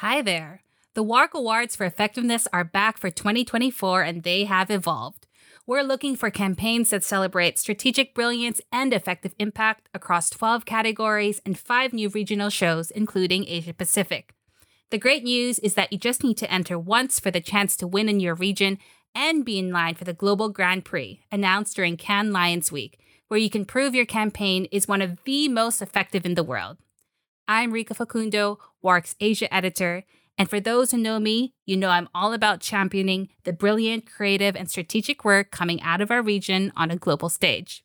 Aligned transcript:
Hi 0.00 0.22
there. 0.22 0.62
The 0.94 1.02
WARC 1.02 1.34
Awards 1.34 1.74
for 1.74 1.84
Effectiveness 1.84 2.46
are 2.52 2.62
back 2.62 2.98
for 2.98 3.10
2024 3.10 4.02
and 4.02 4.22
they 4.22 4.44
have 4.44 4.70
evolved. 4.70 5.26
We're 5.66 5.82
looking 5.82 6.14
for 6.14 6.30
campaigns 6.30 6.90
that 6.90 7.02
celebrate 7.02 7.58
strategic 7.58 8.14
brilliance 8.14 8.60
and 8.70 8.94
effective 8.94 9.34
impact 9.40 9.88
across 9.92 10.30
12 10.30 10.64
categories 10.64 11.40
and 11.44 11.58
five 11.58 11.92
new 11.92 12.10
regional 12.10 12.48
shows, 12.48 12.92
including 12.92 13.48
Asia 13.48 13.74
Pacific. 13.74 14.34
The 14.90 14.98
great 14.98 15.24
news 15.24 15.58
is 15.58 15.74
that 15.74 15.92
you 15.92 15.98
just 15.98 16.22
need 16.22 16.36
to 16.36 16.52
enter 16.52 16.78
once 16.78 17.18
for 17.18 17.32
the 17.32 17.40
chance 17.40 17.76
to 17.78 17.88
win 17.88 18.08
in 18.08 18.20
your 18.20 18.36
region 18.36 18.78
and 19.16 19.44
be 19.44 19.58
in 19.58 19.72
line 19.72 19.96
for 19.96 20.04
the 20.04 20.12
Global 20.12 20.48
Grand 20.48 20.84
Prix, 20.84 21.22
announced 21.32 21.74
during 21.74 21.96
Cannes 21.96 22.30
Lions 22.32 22.70
Week, 22.70 23.00
where 23.26 23.40
you 23.40 23.50
can 23.50 23.64
prove 23.64 23.96
your 23.96 24.06
campaign 24.06 24.66
is 24.70 24.86
one 24.86 25.02
of 25.02 25.18
the 25.24 25.48
most 25.48 25.82
effective 25.82 26.24
in 26.24 26.36
the 26.36 26.44
world. 26.44 26.76
I'm 27.50 27.72
Rica 27.72 27.94
Facundo, 27.94 28.58
WARC's 28.82 29.16
Asia 29.20 29.52
editor, 29.52 30.04
and 30.36 30.50
for 30.50 30.60
those 30.60 30.90
who 30.90 30.98
know 30.98 31.18
me, 31.18 31.54
you 31.64 31.78
know 31.78 31.88
I'm 31.88 32.10
all 32.14 32.34
about 32.34 32.60
championing 32.60 33.30
the 33.44 33.54
brilliant, 33.54 34.04
creative, 34.04 34.54
and 34.54 34.70
strategic 34.70 35.24
work 35.24 35.50
coming 35.50 35.80
out 35.80 36.02
of 36.02 36.10
our 36.10 36.20
region 36.20 36.70
on 36.76 36.90
a 36.90 36.96
global 36.96 37.30
stage. 37.30 37.82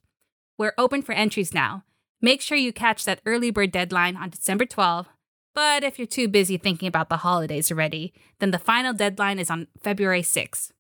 We're 0.58 0.73
open 0.78 1.02
for 1.02 1.14
entries 1.14 1.54
now. 1.54 1.86
Make 2.22 2.42
sure 2.42 2.58
you 2.58 2.73
catch 2.73 3.06
that 3.06 3.22
early 3.26 3.52
bird 3.52 3.72
deadline 3.72 4.18
on 4.18 4.32
December 4.32 4.66
12. 4.66 5.08
But 5.56 5.86
if 5.86 5.98
you're 5.98 6.08
too 6.08 6.28
busy 6.28 6.58
thinking 6.58 6.90
about 6.90 7.08
the 7.08 7.18
holidays 7.18 7.72
already, 7.72 8.14
then 8.40 8.52
the 8.52 8.59
final 8.59 8.92
deadline 8.92 9.40
is 9.40 9.50
on 9.50 9.68
February 9.82 10.23
6. 10.23 10.73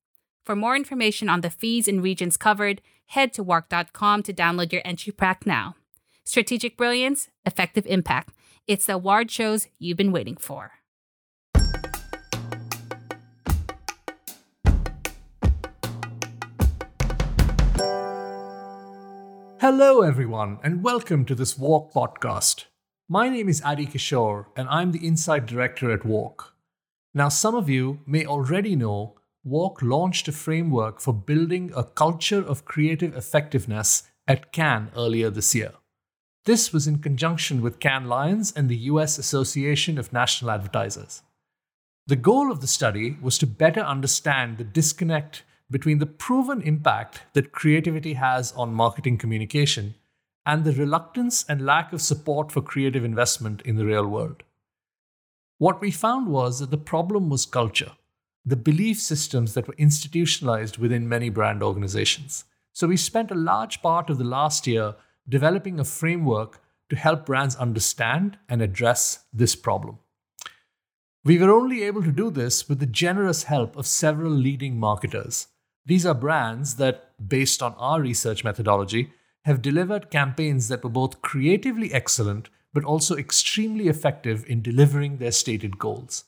For 0.43 0.57
more 0.57 0.75
information 0.75 1.29
on 1.29 1.39
the 1.39 1.49
fees 1.49 1.87
and 1.87 2.03
regions 2.03 2.35
covered, 2.35 2.81
head 3.05 3.31
to 3.35 3.45
warc.com 3.45 4.23
to 4.23 4.33
download 4.33 4.73
your 4.73 4.81
entry 4.83 5.13
pack 5.13 5.45
now. 5.45 5.75
Strategic 6.25 6.75
brilliance, 6.75 7.29
effective 7.45 7.85
impact. 7.85 8.33
It's 8.65 8.85
the 8.85 8.93
award 8.93 9.29
shows 9.29 9.67
you've 9.77 9.97
been 9.97 10.13
waiting 10.13 10.37
for. 10.37 10.71
Hello, 19.59 20.01
everyone, 20.01 20.59
and 20.63 20.81
welcome 20.81 21.25
to 21.25 21.35
this 21.35 21.55
WARC 21.55 21.91
podcast. 21.91 22.65
My 23.09 23.27
name 23.27 23.49
is 23.49 23.61
Adi 23.63 23.85
Kishore, 23.85 24.45
and 24.55 24.69
I'm 24.69 24.93
the 24.93 25.05
Insight 25.05 25.45
Director 25.45 25.91
at 25.91 26.05
WARC. 26.05 26.53
Now, 27.13 27.27
some 27.27 27.55
of 27.55 27.67
you 27.67 27.99
may 28.05 28.25
already 28.25 28.77
know 28.77 29.15
WARC 29.45 29.81
launched 29.81 30.29
a 30.29 30.31
framework 30.31 31.01
for 31.01 31.13
building 31.13 31.73
a 31.75 31.83
culture 31.83 32.41
of 32.41 32.63
creative 32.63 33.13
effectiveness 33.13 34.03
at 34.25 34.53
Cannes 34.53 34.91
earlier 34.95 35.29
this 35.29 35.53
year. 35.53 35.73
This 36.45 36.73
was 36.73 36.87
in 36.87 36.99
conjunction 36.99 37.61
with 37.61 37.79
Cannes 37.79 38.09
Lions 38.09 38.51
and 38.53 38.67
the 38.67 38.75
US 38.91 39.17
Association 39.17 39.97
of 39.97 40.11
National 40.11 40.51
Advertisers. 40.51 41.21
The 42.05 42.17
goal 42.17 42.51
of 42.51 42.59
the 42.59 42.67
study 42.67 43.17
was 43.21 43.37
to 43.37 43.47
better 43.47 43.79
understand 43.79 44.57
the 44.57 44.65
disconnect 44.65 45.43
between 45.71 45.99
the 45.99 46.05
proven 46.05 46.61
impact 46.61 47.21
that 47.31 47.53
creativity 47.53 48.13
has 48.13 48.51
on 48.51 48.73
marketing 48.73 49.17
communication 49.17 49.95
and 50.45 50.65
the 50.65 50.73
reluctance 50.73 51.45
and 51.47 51.65
lack 51.65 51.93
of 51.93 52.01
support 52.01 52.51
for 52.51 52.61
creative 52.61 53.05
investment 53.05 53.61
in 53.61 53.77
the 53.77 53.85
real 53.85 54.05
world. 54.05 54.43
What 55.59 55.79
we 55.79 55.91
found 55.91 56.27
was 56.27 56.59
that 56.59 56.71
the 56.71 56.77
problem 56.77 57.29
was 57.29 57.45
culture, 57.45 57.93
the 58.45 58.57
belief 58.57 58.99
systems 58.99 59.53
that 59.53 59.69
were 59.69 59.75
institutionalized 59.77 60.77
within 60.77 61.07
many 61.07 61.29
brand 61.29 61.63
organizations. 61.63 62.43
So 62.73 62.87
we 62.87 62.97
spent 62.97 63.31
a 63.31 63.35
large 63.35 63.81
part 63.81 64.09
of 64.09 64.17
the 64.17 64.25
last 64.25 64.67
year 64.67 64.95
developing 65.27 65.79
a 65.79 65.85
framework 65.85 66.61
to 66.89 66.95
help 66.95 67.25
brands 67.25 67.55
understand 67.55 68.37
and 68.49 68.61
address 68.61 69.25
this 69.33 69.55
problem. 69.55 69.99
We 71.25 71.39
were 71.39 71.51
only 71.51 71.83
able 71.83 72.03
to 72.03 72.11
do 72.11 72.29
this 72.29 72.67
with 72.67 72.79
the 72.79 72.85
generous 72.85 73.43
help 73.43 73.77
of 73.77 73.87
several 73.87 74.31
leading 74.31 74.77
marketers. 74.77 75.47
These 75.85 76.05
are 76.05 76.13
brands 76.13 76.75
that, 76.75 77.11
based 77.25 77.63
on 77.63 77.75
our 77.75 78.01
research 78.01 78.43
methodology, 78.43 79.11
have 79.45 79.61
delivered 79.61 80.11
campaigns 80.11 80.67
that 80.67 80.83
were 80.83 80.89
both 80.89 81.21
creatively 81.21 81.93
excellent 81.93 82.49
but 82.73 82.83
also 82.83 83.15
extremely 83.15 83.87
effective 83.87 84.43
in 84.47 84.61
delivering 84.61 85.17
their 85.17 85.31
stated 85.31 85.77
goals. 85.77 86.25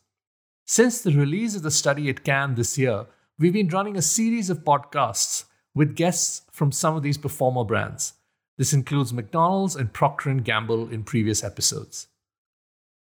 Since 0.65 1.01
the 1.01 1.11
release 1.11 1.55
of 1.55 1.63
the 1.63 1.71
study 1.71 2.09
at 2.09 2.23
Cannes 2.23 2.55
this 2.55 2.77
year, 2.77 3.07
we've 3.37 3.53
been 3.53 3.67
running 3.67 3.97
a 3.97 4.01
series 4.01 4.49
of 4.49 4.63
podcasts 4.63 5.45
with 5.73 5.95
guests 5.95 6.43
from 6.51 6.71
some 6.71 6.95
of 6.95 7.03
these 7.03 7.17
performer 7.17 7.63
brands. 7.63 8.13
This 8.57 8.71
includes 8.71 9.11
McDonald's 9.11 9.75
and 9.75 9.91
Procter 9.91 10.33
& 10.33 10.35
Gamble 10.35 10.87
in 10.89 11.03
previous 11.03 11.43
episodes. 11.43 12.07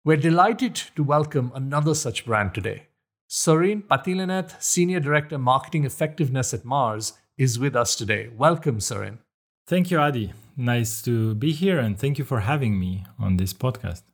We're 0.02 0.16
delighted 0.16 0.76
to 0.94 1.02
welcome 1.02 1.52
another 1.54 1.94
such 1.94 2.24
brand 2.24 2.54
today. 2.54 2.86
Sorin 3.28 3.82
Patilinet, 3.82 4.62
Senior 4.62 5.00
Director 5.00 5.36
Marketing 5.36 5.84
Effectiveness 5.84 6.54
at 6.54 6.64
Mars, 6.64 7.14
is 7.36 7.58
with 7.58 7.76
us 7.76 7.96
today. 7.96 8.30
Welcome, 8.34 8.80
Sorin. 8.80 9.18
Thank 9.66 9.90
you, 9.90 9.98
Adi. 9.98 10.32
Nice 10.56 11.02
to 11.02 11.34
be 11.34 11.52
here 11.52 11.78
and 11.78 11.98
thank 11.98 12.18
you 12.18 12.24
for 12.24 12.40
having 12.40 12.80
me 12.80 13.04
on 13.18 13.36
this 13.36 13.52
podcast. 13.52 14.04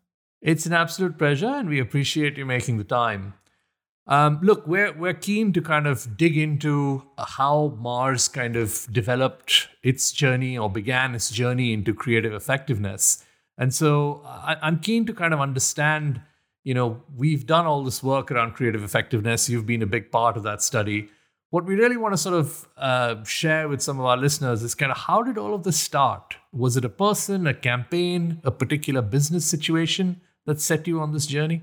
It's 0.41 0.67
an 0.67 0.73
absolute 0.73 1.19
pleasure 1.19 1.47
and 1.47 1.69
we 1.69 1.79
appreciate 1.79 2.37
you 2.37 2.47
making 2.47 2.79
the 2.79 2.85
time. 2.85 3.35
Um, 4.07 4.41
look, 4.43 4.67
we're 4.67 4.93
we're 4.93 5.15
keen 5.15 5.53
to 5.53 5.63
kind 5.63 5.87
of 5.87 6.17
dig 6.17 6.37
into 6.37 7.05
how 7.19 7.77
Mars 7.79 8.27
kind 8.27 8.57
of 8.57 8.89
developed 8.91 9.69
its 9.83 10.11
journey 10.11 10.59
or 10.59 10.69
began 10.69 11.15
its 11.15 11.31
journey 11.31 11.73
into 11.73 11.95
creative 11.95 12.33
effectiveness, 12.33 13.25
and 13.57 13.73
so 13.73 14.23
I, 14.25 14.57
I'm 14.61 14.81
keen 14.81 15.07
to 15.07 15.13
kind 15.13 15.33
of 15.33 15.41
understand. 15.41 16.21
You 16.65 16.75
know, 16.75 17.03
we've 17.17 17.45
done 17.47 17.67
all 17.67 17.83
this 17.83 18.03
work 18.05 18.31
around 18.31 18.53
creative 18.55 18.85
effectiveness. 18.85 19.49
You've 19.49 19.67
been 19.67 19.83
a 19.83 19.87
big 19.87 20.13
part 20.13 20.37
of 20.37 20.45
that 20.45 20.63
study. 20.63 21.09
What 21.51 21.65
we 21.65 21.75
really 21.75 21.97
want 21.97 22.13
to 22.15 22.17
sort 22.17 22.37
of 22.37 22.69
uh, 22.77 23.23
share 23.25 23.69
with 23.69 23.83
some 23.83 23.99
of 23.99 24.07
our 24.07 24.17
listeners 24.17 24.63
is 24.63 24.75
kind 24.75 24.93
of 24.93 24.97
how 24.97 25.23
did 25.23 25.37
all 25.39 25.55
of 25.55 25.65
this 25.65 25.79
start? 25.79 26.37
Was 26.53 26.77
it 26.77 26.85
a 26.85 26.89
person, 26.89 27.47
a 27.47 27.55
campaign, 27.55 28.41
a 28.45 28.51
particular 28.53 29.03
business 29.03 29.45
situation 29.45 30.21
that 30.47 30.61
set 30.61 30.87
you 30.87 31.01
on 31.01 31.13
this 31.13 31.27
journey? 31.27 31.63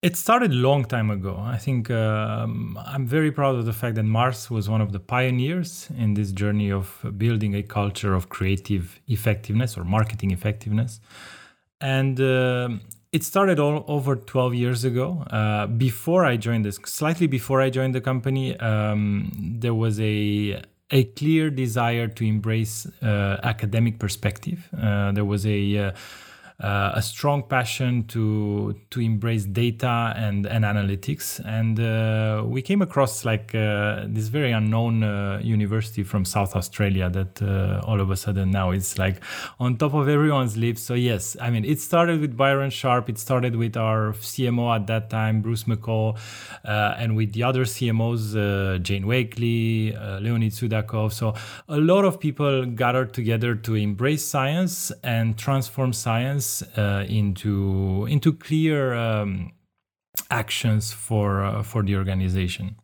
It 0.00 0.16
started 0.16 0.52
a 0.52 0.54
long 0.54 0.84
time 0.84 1.10
ago. 1.10 1.42
I 1.44 1.56
think 1.56 1.90
um, 1.90 2.78
I'm 2.86 3.04
very 3.04 3.32
proud 3.32 3.56
of 3.56 3.66
the 3.66 3.72
fact 3.72 3.96
that 3.96 4.04
Mars 4.04 4.48
was 4.48 4.68
one 4.68 4.80
of 4.80 4.92
the 4.92 5.00
pioneers 5.00 5.88
in 5.98 6.14
this 6.14 6.30
journey 6.30 6.70
of 6.70 7.04
building 7.16 7.56
a 7.56 7.64
culture 7.64 8.14
of 8.14 8.28
creative 8.28 9.00
effectiveness 9.08 9.76
or 9.76 9.82
marketing 9.82 10.30
effectiveness. 10.30 11.00
And 11.80 12.20
uh, 12.20 12.68
it 13.10 13.24
started 13.24 13.58
all 13.58 13.84
over 13.88 14.14
12 14.14 14.54
years 14.54 14.84
ago. 14.84 15.24
Uh, 15.30 15.66
before 15.66 16.24
I 16.24 16.36
joined 16.36 16.64
this, 16.64 16.78
slightly 16.84 17.26
before 17.26 17.60
I 17.60 17.68
joined 17.68 17.96
the 17.96 18.00
company, 18.00 18.56
um, 18.60 19.32
there 19.58 19.74
was 19.74 19.98
a 20.00 20.62
a 20.90 21.04
clear 21.04 21.50
desire 21.50 22.06
to 22.06 22.24
embrace 22.24 22.86
uh, 23.02 23.38
academic 23.42 23.98
perspective. 23.98 24.68
Uh, 24.72 25.12
there 25.12 25.24
was 25.24 25.44
a 25.44 25.92
uh, 26.60 26.90
a 26.94 27.02
strong 27.02 27.44
passion 27.44 28.04
to 28.08 28.74
to 28.90 29.00
embrace 29.00 29.44
data 29.44 30.12
and, 30.16 30.44
and 30.44 30.64
analytics. 30.64 31.38
And 31.46 31.78
uh, 31.78 32.42
we 32.44 32.62
came 32.62 32.82
across 32.82 33.24
like 33.24 33.54
uh, 33.54 34.06
this 34.08 34.26
very 34.26 34.50
unknown 34.50 35.04
uh, 35.04 35.40
university 35.40 36.02
from 36.02 36.24
South 36.24 36.56
Australia 36.56 37.08
that 37.10 37.40
uh, 37.42 37.86
all 37.86 38.00
of 38.00 38.10
a 38.10 38.16
sudden 38.16 38.50
now 38.50 38.72
is 38.72 38.98
like 38.98 39.22
on 39.60 39.76
top 39.76 39.94
of 39.94 40.08
everyone's 40.08 40.56
lips. 40.56 40.82
So 40.82 40.94
yes, 40.94 41.36
I 41.40 41.50
mean 41.50 41.64
it 41.64 41.80
started 41.80 42.20
with 42.20 42.36
Byron 42.36 42.70
Sharp. 42.70 43.08
It 43.08 43.18
started 43.18 43.54
with 43.54 43.76
our 43.76 44.12
CMO 44.14 44.74
at 44.74 44.88
that 44.88 45.10
time, 45.10 45.42
Bruce 45.42 45.64
McColl, 45.64 46.18
uh, 46.64 46.96
and 46.98 47.14
with 47.14 47.34
the 47.34 47.44
other 47.44 47.66
CMOs, 47.66 48.82
Jane 48.82 49.06
Wakely, 49.06 49.92
Leonid 50.20 50.52
Sudakov. 50.52 51.12
So 51.12 51.34
a 51.68 51.78
lot 51.78 52.04
of 52.04 52.18
people 52.18 52.66
gathered 52.66 53.14
together 53.14 53.54
to 53.54 53.76
embrace 53.76 54.24
science 54.24 54.90
and 55.04 55.38
transform 55.38 55.92
science 55.92 56.47
uh, 56.76 57.04
into 57.08 58.06
into 58.08 58.32
clear 58.32 58.94
um, 58.94 59.52
actions 60.30 60.92
for 60.92 61.44
uh, 61.44 61.62
for 61.62 61.82
the 61.82 61.96
organization. 61.96 62.76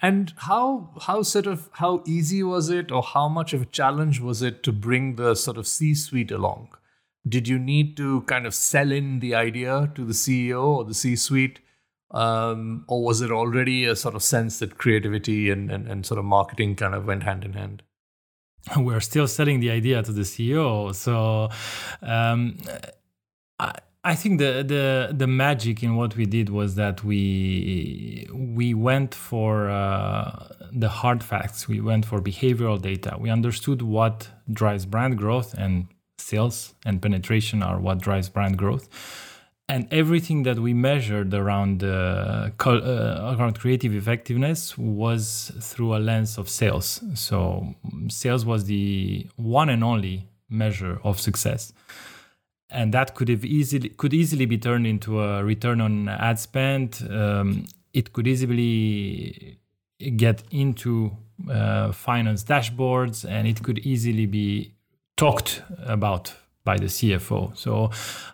And 0.00 0.32
how 0.36 0.90
how 1.02 1.22
sort 1.22 1.46
of 1.46 1.70
how 1.74 2.02
easy 2.06 2.42
was 2.42 2.68
it, 2.68 2.90
or 2.92 3.02
how 3.02 3.28
much 3.28 3.52
of 3.54 3.62
a 3.62 3.66
challenge 3.80 4.20
was 4.20 4.42
it 4.42 4.62
to 4.64 4.72
bring 4.72 5.16
the 5.16 5.34
sort 5.34 5.56
of 5.56 5.66
C-suite 5.66 6.30
along? 6.30 6.68
Did 7.26 7.48
you 7.48 7.58
need 7.58 7.96
to 7.96 8.20
kind 8.22 8.46
of 8.46 8.54
sell 8.54 8.92
in 8.92 9.20
the 9.20 9.34
idea 9.34 9.90
to 9.94 10.04
the 10.04 10.12
CEO 10.12 10.62
or 10.62 10.84
the 10.84 10.92
C-suite, 10.92 11.60
um, 12.10 12.84
or 12.86 13.02
was 13.02 13.22
it 13.22 13.30
already 13.30 13.86
a 13.86 13.96
sort 13.96 14.14
of 14.14 14.22
sense 14.22 14.58
that 14.58 14.76
creativity 14.76 15.50
and, 15.50 15.70
and, 15.70 15.88
and 15.88 16.04
sort 16.04 16.18
of 16.18 16.26
marketing 16.26 16.76
kind 16.76 16.94
of 16.94 17.06
went 17.06 17.22
hand 17.22 17.44
in 17.44 17.54
hand? 17.54 17.82
we're 18.76 19.00
still 19.00 19.26
selling 19.26 19.60
the 19.60 19.70
idea 19.70 20.02
to 20.02 20.12
the 20.12 20.22
CEO. 20.22 20.94
So 20.94 21.50
um, 22.02 22.58
I, 23.58 23.72
I 24.06 24.14
think 24.14 24.38
the, 24.38 24.62
the 24.66 25.14
the 25.14 25.26
magic 25.26 25.82
in 25.82 25.96
what 25.96 26.14
we 26.14 26.26
did 26.26 26.50
was 26.50 26.74
that 26.74 27.02
we 27.02 28.28
we 28.32 28.74
went 28.74 29.14
for 29.14 29.70
uh, 29.70 30.48
the 30.72 30.90
hard 30.90 31.24
facts. 31.24 31.66
We 31.68 31.80
went 31.80 32.04
for 32.04 32.20
behavioral 32.20 32.80
data. 32.80 33.16
We 33.18 33.30
understood 33.30 33.80
what 33.80 34.28
drives 34.52 34.84
brand 34.84 35.16
growth, 35.16 35.54
and 35.54 35.86
sales 36.18 36.74
and 36.84 37.00
penetration 37.00 37.62
are 37.62 37.78
what 37.80 38.00
drives 38.00 38.28
brand 38.28 38.58
growth. 38.58 38.88
And 39.68 39.88
everything 39.90 40.42
that 40.42 40.58
we 40.58 40.74
measured 40.74 41.32
around 41.32 41.82
uh, 41.82 42.50
uh, 42.66 43.36
around 43.38 43.58
creative 43.58 43.94
effectiveness 43.94 44.76
was 44.76 45.52
through 45.60 45.96
a 45.96 45.98
lens 45.98 46.36
of 46.36 46.48
sales. 46.48 47.02
So 47.14 47.74
sales 48.08 48.44
was 48.44 48.64
the 48.66 49.26
one 49.36 49.70
and 49.70 49.82
only 49.82 50.28
measure 50.50 51.00
of 51.02 51.18
success, 51.18 51.72
and 52.70 52.92
that 52.92 53.14
could 53.14 53.28
have 53.28 53.44
easily 53.44 53.88
could 53.88 54.12
easily 54.12 54.44
be 54.44 54.58
turned 54.58 54.86
into 54.86 55.20
a 55.20 55.42
return 55.42 55.80
on 55.80 56.08
ad 56.08 56.38
spend. 56.38 57.06
Um, 57.10 57.64
it 57.94 58.12
could 58.12 58.26
easily 58.26 59.58
get 60.16 60.42
into 60.50 61.16
uh, 61.50 61.92
finance 61.92 62.44
dashboards, 62.44 63.24
and 63.28 63.48
it 63.48 63.62
could 63.62 63.78
easily 63.78 64.26
be 64.26 64.74
talked 65.16 65.62
about 65.78 66.34
by 66.64 66.78
the 66.78 66.86
CFO. 66.86 67.56
So 67.56 67.90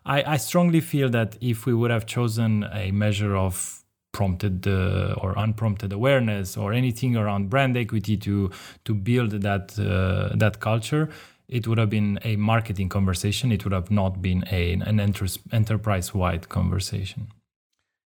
I, 0.06 0.35
I 0.35 0.37
strongly 0.37 0.81
feel 0.81 1.09
that 1.11 1.37
if 1.41 1.67
we 1.67 1.75
would 1.75 1.91
have 1.91 2.06
chosen 2.06 2.65
a 2.73 2.91
measure 2.93 3.37
of 3.37 3.81
prompted 4.12 4.67
uh, 4.67 5.15
or 5.19 5.35
unprompted 5.37 5.93
awareness 5.93 6.56
or 6.56 6.73
anything 6.73 7.17
around 7.17 7.49
brand 7.49 7.77
equity 7.77 8.17
to 8.17 8.50
to 8.85 8.94
build 8.94 9.31
that 9.31 9.79
uh, 9.79 10.37
that 10.37 10.59
culture 10.61 11.09
it 11.49 11.67
would 11.67 11.79
have 11.79 11.91
been 11.91 12.19
a 12.25 12.35
marketing 12.37 12.88
conversation 12.88 13.53
it 13.53 13.65
would 13.65 13.73
have 13.73 13.91
not 13.91 14.21
been 14.21 14.44
a, 14.50 14.73
an 14.73 14.99
enter- 14.99 15.27
enterprise 15.53 16.12
wide 16.12 16.49
conversation 16.49 17.29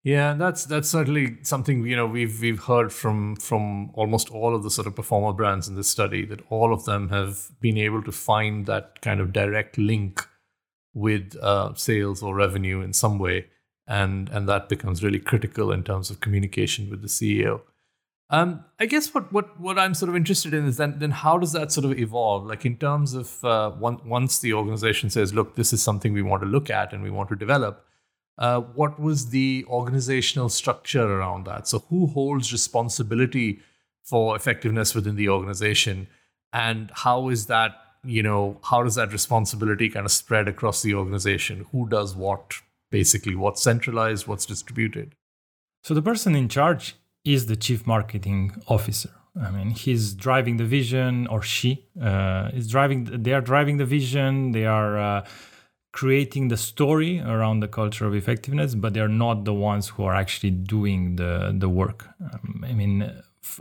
yeah, 0.04 0.34
that's 0.34 0.66
that's 0.66 0.90
certainly 0.90 1.38
something 1.44 1.86
you 1.86 1.96
know 1.96 2.08
we've 2.08 2.42
we've 2.42 2.64
heard 2.64 2.92
from 2.92 3.36
from 3.36 3.92
almost 3.94 4.32
all 4.32 4.56
of 4.56 4.64
the 4.64 4.72
sort 4.72 4.88
of 4.88 4.96
performer 4.96 5.32
brands 5.32 5.68
in 5.68 5.76
this 5.76 5.90
study 5.90 6.26
that 6.26 6.42
all 6.50 6.74
of 6.74 6.86
them 6.86 7.10
have 7.10 7.52
been 7.60 7.78
able 7.78 8.02
to 8.04 8.12
find 8.12 8.66
that 8.66 9.00
kind 9.02 9.20
of 9.20 9.32
direct 9.32 9.78
link 9.78 10.28
with 10.94 11.36
uh, 11.42 11.74
sales 11.76 12.24
or 12.24 12.36
revenue 12.36 12.82
in 12.82 12.94
some 12.94 13.20
way, 13.20 13.46
and 13.88 14.28
and 14.30 14.50
that 14.50 14.70
becomes 14.70 15.04
really 15.04 15.20
critical 15.20 15.72
in 15.72 15.84
terms 15.84 16.10
of 16.10 16.20
communication 16.20 16.90
with 16.90 17.04
the 17.04 17.08
CEO. 17.08 17.62
Um, 18.32 18.64
I 18.80 18.88
guess 18.88 19.14
what, 19.14 19.32
what 19.32 19.60
what 19.60 19.78
I'm 19.78 19.94
sort 19.94 20.10
of 20.10 20.16
interested 20.16 20.56
in 20.56 20.66
is 20.66 20.78
then 20.78 20.98
then 20.98 21.12
how 21.12 21.38
does 21.38 21.52
that 21.52 21.72
sort 21.72 21.86
of 21.86 22.00
evolve? 22.00 22.48
Like 22.48 22.66
in 22.66 22.78
terms 22.78 23.14
of 23.14 23.44
uh, 23.46 23.70
one, 23.72 24.00
once 24.04 24.40
the 24.40 24.54
organization 24.54 25.12
says, 25.12 25.32
look, 25.32 25.56
this 25.56 25.74
is 25.74 25.84
something 25.84 26.12
we 26.12 26.24
want 26.24 26.42
to 26.42 26.50
look 26.50 26.72
at 26.72 26.92
and 26.92 27.04
we 27.04 27.12
want 27.12 27.30
to 27.30 27.36
develop 27.36 27.86
uh, 28.42 28.60
what 28.60 29.00
was 29.00 29.30
the 29.30 29.64
organizational 29.70 30.50
structure 30.50 31.04
around 31.04 31.46
that? 31.46 31.68
So, 31.68 31.86
who 31.90 32.08
holds 32.08 32.52
responsibility 32.52 33.60
for 34.04 34.36
effectiveness 34.36 34.96
within 34.96 35.16
the 35.16 35.30
organization, 35.30 36.08
and 36.52 36.92
how 36.94 37.30
is 37.30 37.46
that? 37.46 37.74
You 38.04 38.24
know, 38.24 38.60
how 38.64 38.82
does 38.82 38.96
that 38.96 39.12
responsibility 39.12 39.90
kind 39.90 40.08
of 40.08 40.12
spread 40.12 40.48
across 40.48 40.82
the 40.82 40.96
organization? 40.96 41.68
Who 41.72 41.88
does 41.88 42.16
what? 42.16 42.56
Basically, 42.90 43.36
what's 43.36 43.62
centralized, 43.62 44.26
what's 44.26 44.48
distributed? 44.48 45.14
So, 45.84 45.94
the 45.94 46.02
person 46.02 46.36
in 46.36 46.50
charge 46.50 46.96
is 47.24 47.46
the 47.46 47.56
chief 47.56 47.86
marketing 47.86 48.60
officer. 48.68 49.12
I 49.40 49.52
mean, 49.52 49.70
he's 49.70 50.16
driving 50.16 50.58
the 50.58 50.66
vision, 50.66 51.28
or 51.28 51.44
she 51.44 51.86
uh, 52.02 52.50
is 52.56 52.68
driving. 52.68 53.06
They 53.22 53.34
are 53.34 53.42
driving 53.42 53.78
the 53.78 53.86
vision. 53.86 54.52
They 54.52 54.66
are 54.66 54.98
uh, 54.98 55.26
creating 55.92 56.48
the 56.48 56.58
story 56.58 57.20
around 57.20 57.60
the 57.60 57.68
culture 57.68 58.06
of 58.06 58.16
effectiveness, 58.16 58.76
but 58.76 58.94
they're 58.94 59.08
not 59.08 59.46
the 59.46 59.54
ones 59.54 59.90
who 59.90 60.04
are 60.04 60.16
actually 60.16 60.52
doing 60.52 61.16
the 61.18 61.54
the 61.58 61.70
work. 61.70 62.08
Um, 62.22 62.66
I 62.68 62.74
mean, 62.74 63.12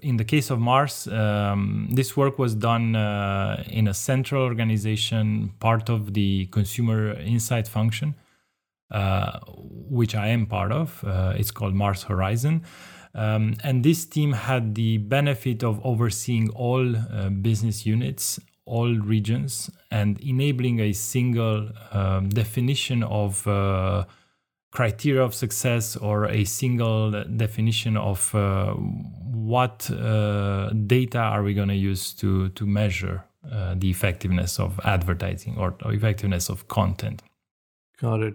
in 0.02 0.16
the 0.16 0.24
case 0.24 0.50
of 0.50 0.58
Mars, 0.58 1.06
um, 1.08 1.88
this 1.90 2.16
work 2.16 2.38
was 2.38 2.54
done 2.54 2.94
uh, 2.94 3.62
in 3.66 3.88
a 3.88 3.94
central 3.94 4.42
organization, 4.44 5.52
part 5.58 5.88
of 5.88 6.14
the 6.14 6.46
consumer 6.46 7.12
insight 7.20 7.66
function, 7.66 8.14
uh, 8.90 9.40
which 9.48 10.14
I 10.14 10.28
am 10.28 10.46
part 10.46 10.72
of. 10.72 11.02
Uh, 11.04 11.34
it's 11.36 11.50
called 11.50 11.74
Mars 11.74 12.04
Horizon. 12.04 12.62
Um, 13.12 13.54
and 13.64 13.82
this 13.82 14.04
team 14.04 14.32
had 14.32 14.76
the 14.76 14.98
benefit 14.98 15.64
of 15.64 15.84
overseeing 15.84 16.50
all 16.50 16.94
uh, 16.96 17.28
business 17.28 17.84
units 17.84 18.38
all 18.70 18.94
regions 18.94 19.70
and 19.90 20.20
enabling 20.20 20.80
a 20.80 20.92
single 20.92 21.68
um, 21.90 22.28
definition 22.28 23.02
of 23.02 23.46
uh, 23.48 24.04
criteria 24.70 25.22
of 25.22 25.34
success 25.34 25.96
or 25.96 26.26
a 26.26 26.44
single 26.44 27.10
definition 27.36 27.96
of 27.96 28.32
uh, 28.34 28.72
what 28.72 29.90
uh, 29.90 30.70
data 30.86 31.18
are 31.18 31.42
we 31.42 31.52
going 31.52 31.68
to 31.68 31.82
use 31.92 32.14
to 32.14 32.48
to 32.50 32.64
measure 32.66 33.24
uh, 33.50 33.74
the 33.76 33.90
effectiveness 33.90 34.60
of 34.60 34.78
advertising 34.84 35.56
or, 35.56 35.74
or 35.84 35.92
effectiveness 35.92 36.48
of 36.48 36.68
content. 36.68 37.22
Got 38.00 38.20
it. 38.22 38.34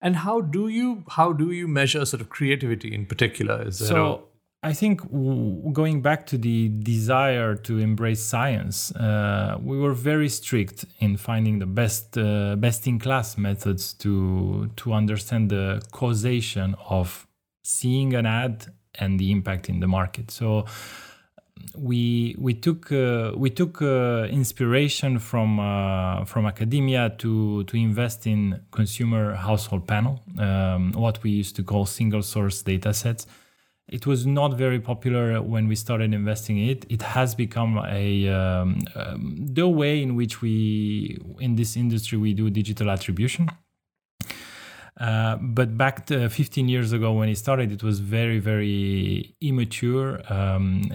And 0.00 0.16
how 0.16 0.40
do 0.40 0.68
you 0.68 1.04
how 1.08 1.32
do 1.32 1.50
you 1.50 1.68
measure 1.68 2.04
sort 2.06 2.20
of 2.20 2.28
creativity 2.28 2.94
in 2.94 3.04
particular? 3.04 3.66
Is 3.66 3.78
so 3.78 4.28
I 4.64 4.72
think 4.72 5.02
going 5.74 6.00
back 6.00 6.24
to 6.28 6.38
the 6.38 6.70
desire 6.70 7.54
to 7.54 7.78
embrace 7.78 8.22
science, 8.22 8.92
uh, 8.92 9.58
we 9.62 9.78
were 9.78 9.92
very 9.92 10.30
strict 10.30 10.86
in 11.00 11.18
finding 11.18 11.58
the 11.58 11.66
best, 11.66 12.16
uh, 12.16 12.56
best 12.56 12.86
in 12.86 12.98
class 12.98 13.36
methods 13.36 13.92
to 14.02 14.70
to 14.76 14.94
understand 14.94 15.50
the 15.50 15.82
causation 15.92 16.76
of 16.88 17.26
seeing 17.62 18.14
an 18.14 18.24
ad 18.24 18.72
and 18.94 19.20
the 19.20 19.32
impact 19.32 19.68
in 19.68 19.80
the 19.80 19.86
market. 19.86 20.30
So 20.30 20.64
we 21.76 22.34
we 22.38 22.54
took 22.54 22.90
uh, 22.90 23.32
we 23.36 23.50
took 23.50 23.82
uh, 23.82 24.28
inspiration 24.30 25.18
from 25.18 25.60
uh, 25.60 26.24
from 26.24 26.46
academia 26.46 27.10
to 27.18 27.64
to 27.64 27.76
invest 27.76 28.26
in 28.26 28.62
consumer 28.70 29.34
household 29.34 29.86
panel, 29.86 30.22
um, 30.38 30.92
what 30.92 31.22
we 31.22 31.32
used 31.32 31.54
to 31.56 31.62
call 31.62 31.84
single 31.84 32.22
source 32.22 32.62
data 32.62 32.94
sets 32.94 33.26
it 33.88 34.06
was 34.06 34.24
not 34.24 34.56
very 34.56 34.80
popular 34.80 35.42
when 35.42 35.68
we 35.68 35.76
started 35.76 36.14
investing 36.14 36.58
it. 36.58 36.86
It 36.88 37.02
has 37.02 37.34
become 37.34 37.78
a 37.86 38.28
um, 38.28 38.78
um, 38.94 39.36
the 39.38 39.68
way 39.68 40.02
in 40.02 40.16
which 40.16 40.40
we 40.40 41.18
in 41.38 41.56
this 41.56 41.76
industry 41.76 42.16
we 42.16 42.32
do 42.32 42.48
digital 42.50 42.90
attribution. 42.90 43.50
Uh, 44.98 45.36
but 45.40 45.76
back 45.76 46.06
15 46.06 46.68
years 46.68 46.92
ago 46.92 47.12
when 47.12 47.28
it 47.28 47.36
started, 47.36 47.72
it 47.72 47.82
was 47.82 48.00
very 48.00 48.38
very 48.38 49.34
immature. 49.40 50.20
Um, 50.32 50.90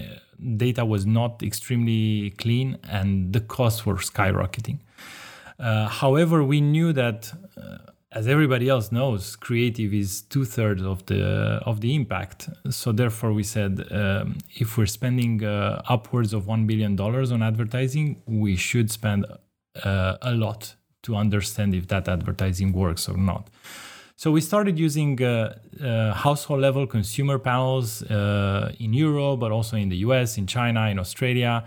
data 0.57 0.83
was 0.83 1.05
not 1.05 1.43
extremely 1.43 2.31
clean, 2.31 2.77
and 2.89 3.33
the 3.33 3.41
costs 3.41 3.85
were 3.85 3.97
skyrocketing. 3.97 4.79
Uh, 5.59 5.87
however, 5.87 6.43
we 6.43 6.59
knew 6.61 6.91
that. 6.93 7.31
Uh, 7.55 7.77
as 8.11 8.27
everybody 8.27 8.67
else 8.69 8.91
knows, 8.91 9.35
creative 9.35 9.93
is 9.93 10.21
two 10.21 10.43
thirds 10.43 10.81
of 10.81 11.05
the 11.05 11.61
of 11.65 11.81
the 11.81 11.93
impact. 11.93 12.49
So 12.69 12.91
therefore, 12.91 13.33
we 13.33 13.43
said 13.43 13.85
um, 13.91 14.39
if 14.55 14.77
we're 14.77 14.87
spending 14.87 15.43
uh, 15.43 15.81
upwards 15.87 16.33
of 16.33 16.47
one 16.47 16.65
billion 16.65 16.95
dollars 16.95 17.31
on 17.31 17.43
advertising, 17.43 18.21
we 18.25 18.55
should 18.55 18.89
spend 18.89 19.25
uh, 19.83 20.17
a 20.21 20.33
lot 20.33 20.75
to 21.03 21.15
understand 21.15 21.75
if 21.75 21.87
that 21.87 22.07
advertising 22.07 22.71
works 22.73 23.07
or 23.07 23.15
not. 23.15 23.49
So 24.15 24.31
we 24.31 24.41
started 24.41 24.77
using 24.77 25.21
uh, 25.23 25.55
uh 25.81 26.13
household 26.13 26.61
level 26.61 26.87
consumer 26.87 27.37
panels 27.37 28.01
uh, 28.03 28.73
in 28.79 28.93
Europe, 28.93 29.39
but 29.39 29.51
also 29.51 29.77
in 29.77 29.89
the 29.89 29.97
U.S., 30.07 30.37
in 30.37 30.47
China, 30.47 30.87
in 30.89 30.97
Australia. 30.99 31.63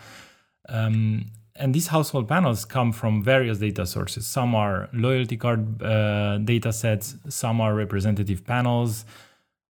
Um, 0.68 1.30
and 1.56 1.74
these 1.74 1.88
household 1.88 2.28
panels 2.28 2.64
come 2.64 2.92
from 2.92 3.22
various 3.22 3.58
data 3.58 3.86
sources. 3.86 4.26
Some 4.26 4.54
are 4.54 4.88
loyalty 4.92 5.36
card 5.36 5.82
uh, 5.82 6.38
data 6.38 6.72
sets, 6.72 7.16
some 7.28 7.60
are 7.60 7.74
representative 7.74 8.44
panels, 8.46 9.04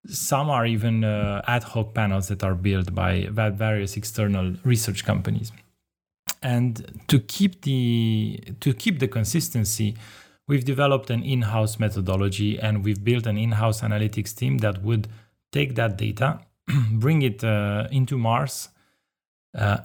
some 0.06 0.50
are 0.50 0.66
even 0.66 1.04
uh, 1.04 1.42
ad 1.46 1.64
hoc 1.64 1.94
panels 1.94 2.28
that 2.28 2.42
are 2.44 2.54
built 2.54 2.94
by 2.94 3.28
various 3.30 3.96
external 3.96 4.54
research 4.64 5.04
companies. 5.04 5.52
And 6.42 7.00
to 7.08 7.20
keep 7.20 7.62
the 7.62 8.40
to 8.60 8.74
keep 8.74 8.98
the 8.98 9.08
consistency, 9.08 9.96
we've 10.48 10.64
developed 10.64 11.10
an 11.10 11.22
in-house 11.22 11.78
methodology 11.78 12.58
and 12.58 12.84
we've 12.84 13.02
built 13.04 13.26
an 13.26 13.38
in-house 13.38 13.80
analytics 13.80 14.34
team 14.34 14.58
that 14.58 14.82
would 14.82 15.08
take 15.52 15.76
that 15.76 15.96
data, 15.96 16.40
bring 16.92 17.22
it 17.22 17.44
uh, 17.44 17.86
into 17.92 18.18
Mars, 18.18 18.70
uh, 19.56 19.78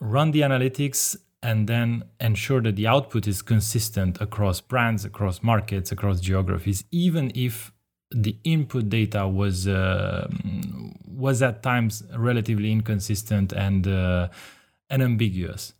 run 0.00 0.32
the 0.32 0.40
analytics 0.40 1.16
and 1.42 1.68
then 1.68 2.04
ensure 2.20 2.60
that 2.62 2.76
the 2.76 2.86
output 2.86 3.26
is 3.26 3.42
consistent 3.42 4.20
across 4.20 4.60
brands, 4.60 5.04
across 5.04 5.42
markets, 5.42 5.90
across 5.90 6.20
geographies, 6.20 6.84
even 6.90 7.32
if 7.34 7.72
the 8.10 8.36
input 8.44 8.88
data 8.88 9.26
was 9.26 9.66
uh, 9.66 10.28
was 11.06 11.42
at 11.42 11.62
times 11.62 12.02
relatively 12.16 12.70
inconsistent 12.70 13.52
and 13.52 13.86
uh, 13.86 14.28
and 14.90 15.02
ambiguous. 15.02 15.74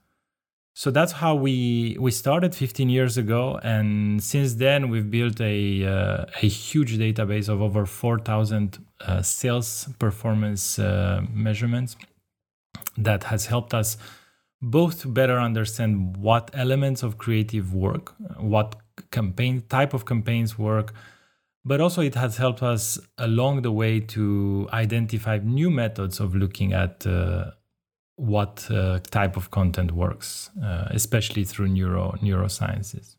So 0.75 0.91
that's 0.91 1.13
how 1.13 1.35
we 1.35 1.97
we 2.01 2.11
started 2.11 2.55
15 2.55 2.89
years 2.89 3.19
ago, 3.19 3.61
and 3.63 4.23
since 4.23 4.55
then 4.55 4.89
we've 4.89 5.11
built 5.11 5.41
a 5.41 5.85
uh, 5.85 6.25
a 6.43 6.47
huge 6.49 6.97
database 6.99 7.49
of 7.49 7.61
over 7.61 7.85
4,000 7.85 8.79
uh, 9.01 9.21
sales 9.21 9.89
performance 9.99 10.79
uh, 10.79 11.23
measurements 11.31 11.97
that 12.97 13.25
has 13.25 13.47
helped 13.47 13.75
us 13.75 13.99
both 14.63 15.01
to 15.01 15.09
better 15.09 15.39
understand 15.39 16.17
what 16.17 16.51
elements 16.55 17.03
of 17.03 17.19
creative 17.19 17.75
work, 17.75 18.15
what 18.39 18.77
campaign 19.11 19.63
type 19.69 19.93
of 19.93 20.07
campaigns 20.07 20.57
work, 20.57 20.95
but 21.65 21.81
also 21.81 22.01
it 22.01 22.15
has 22.15 22.37
helped 22.37 22.63
us 22.63 22.99
along 23.19 23.63
the 23.63 23.73
way 23.73 23.99
to 23.99 24.69
identify 24.73 25.39
new 25.43 25.69
methods 25.69 26.21
of 26.21 26.35
looking 26.37 26.73
at 26.73 27.05
uh, 27.07 27.51
what 28.17 28.69
uh, 28.71 29.01
type 29.11 29.37
of 29.37 29.51
content 29.51 29.91
works, 29.93 30.51
uh, 30.63 30.87
especially 30.91 31.43
through 31.45 31.69
neuro 31.69 32.13
neurosciences. 32.23 33.17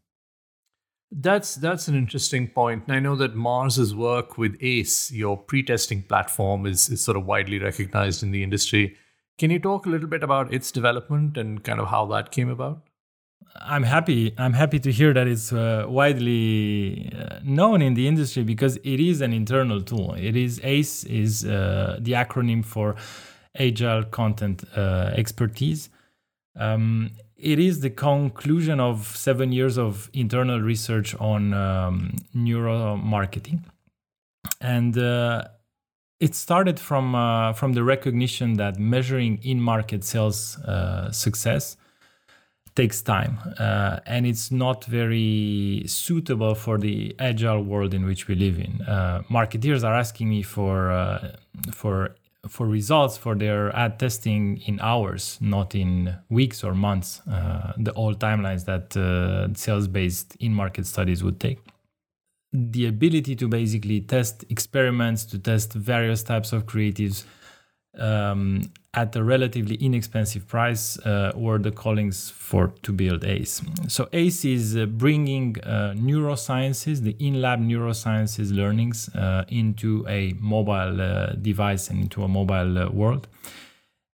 That's 1.12 1.56
that's 1.56 1.88
an 1.90 1.96
interesting 1.96 2.48
point. 2.48 2.84
And 2.88 2.96
I 2.96 3.00
know 3.00 3.16
that 3.18 3.36
Mars's 3.36 3.94
work 3.94 4.38
with 4.38 4.58
ACE, 4.62 5.12
your 5.12 5.38
pre-testing 5.38 6.04
platform, 6.04 6.66
is, 6.66 6.90
is 6.90 7.04
sort 7.04 7.18
of 7.18 7.26
widely 7.26 7.60
recognized 7.60 8.24
in 8.24 8.32
the 8.32 8.44
industry. 8.44 8.98
Can 9.38 9.50
you 9.50 9.60
talk 9.60 9.86
a 9.86 9.90
little 9.90 10.08
bit 10.08 10.24
about 10.24 10.54
its 10.54 10.72
development 10.72 11.38
and 11.38 11.64
kind 11.64 11.80
of 11.80 11.88
how 11.90 12.06
that 12.08 12.32
came 12.32 12.50
about? 12.50 12.82
I'm 13.60 13.84
happy. 13.84 14.34
I'm 14.38 14.54
happy 14.54 14.80
to 14.80 14.92
hear 14.92 15.14
that 15.14 15.28
it's 15.28 15.52
uh, 15.54 15.86
widely 15.88 17.12
uh, 17.16 17.40
known 17.44 17.82
in 17.82 17.94
the 17.94 18.08
industry 18.08 18.44
because 18.44 18.78
it 18.78 19.00
is 19.00 19.22
an 19.22 19.34
internal 19.34 19.82
tool. 19.82 20.16
It 20.16 20.36
is 20.36 20.60
ACE 20.64 21.04
is 21.06 21.46
uh, 21.46 21.98
the 22.00 22.14
acronym 22.14 22.66
for 22.66 22.96
Agile 23.58 24.06
Content 24.06 24.64
uh, 24.76 25.12
Expertise. 25.16 25.90
Um, 26.56 27.12
it 27.38 27.60
is 27.60 27.82
the 27.82 27.90
conclusion 27.90 28.80
of 28.80 29.06
seven 29.18 29.52
years 29.52 29.78
of 29.78 30.10
internal 30.14 30.62
research 30.62 31.16
on 31.16 31.54
um, 31.54 32.16
neuromarketing, 32.36 33.64
and 34.62 34.98
uh, 34.98 35.44
it 36.26 36.34
started 36.36 36.78
from 36.80 37.06
uh, 37.16 37.54
from 37.60 37.74
the 37.74 37.84
recognition 37.84 38.50
that 38.54 38.74
measuring 38.80 39.34
in-market 39.44 40.04
sales 40.04 40.40
success 41.12 41.78
takes 42.76 43.02
time 43.02 43.38
uh, 43.60 44.00
and 44.06 44.26
it's 44.26 44.52
not 44.52 44.84
very 44.86 45.84
suitable 45.86 46.56
for 46.56 46.78
the 46.78 47.16
agile 47.20 47.64
world 47.64 47.94
in 47.94 48.06
which 48.06 48.28
we 48.28 48.36
live 48.36 48.58
in. 48.58 48.82
Uh, 48.82 49.22
marketeers 49.30 49.84
are 49.84 49.94
asking 49.94 50.30
me 50.30 50.42
for 50.42 50.92
uh, 50.92 51.36
for 51.72 52.16
for 52.48 52.68
results 52.68 53.16
for 53.16 53.36
their 53.36 53.74
ad 53.74 53.98
testing 54.00 54.58
in 54.66 54.78
hours, 54.82 55.38
not 55.40 55.76
in 55.76 56.14
weeks 56.30 56.62
or 56.62 56.74
months, 56.74 57.22
uh, 57.22 57.72
the 57.78 57.94
old 57.94 58.20
timelines 58.20 58.66
that 58.66 58.98
uh, 58.98 59.48
sales-based 59.54 60.36
in-market 60.42 60.86
studies 60.86 61.24
would 61.24 61.40
take. 61.40 61.60
The 62.54 62.86
ability 62.86 63.36
to 63.38 63.48
basically 63.48 64.02
test 64.02 64.46
experiments, 64.50 65.26
to 65.26 65.40
test 65.40 65.74
various 65.74 66.22
types 66.22 66.54
of 66.54 66.66
creatives, 66.68 67.26
um, 67.98 68.72
at 68.96 69.16
a 69.16 69.24
relatively 69.24 69.76
inexpensive 69.76 70.48
price 70.48 71.00
uh, 71.00 71.32
were 71.36 71.58
the 71.58 71.72
callings 71.72 72.30
for 72.30 72.68
to 72.84 72.92
build 72.92 73.24
ACE. 73.24 73.62
So 73.88 74.08
ACE 74.14 74.46
is 74.46 74.78
uh, 74.78 74.86
bringing 74.86 75.58
uh, 75.62 75.94
neurosciences, 75.98 77.02
the 77.02 77.16
in-lab 77.20 77.60
neurosciences 77.60 78.56
learnings 78.56 79.10
uh, 79.16 79.46
into 79.48 80.06
a 80.08 80.34
mobile 80.40 81.02
uh, 81.02 81.34
device 81.34 81.90
and 81.90 82.02
into 82.02 82.24
a 82.24 82.28
mobile 82.28 82.78
uh, 82.78 82.90
world. 82.90 83.28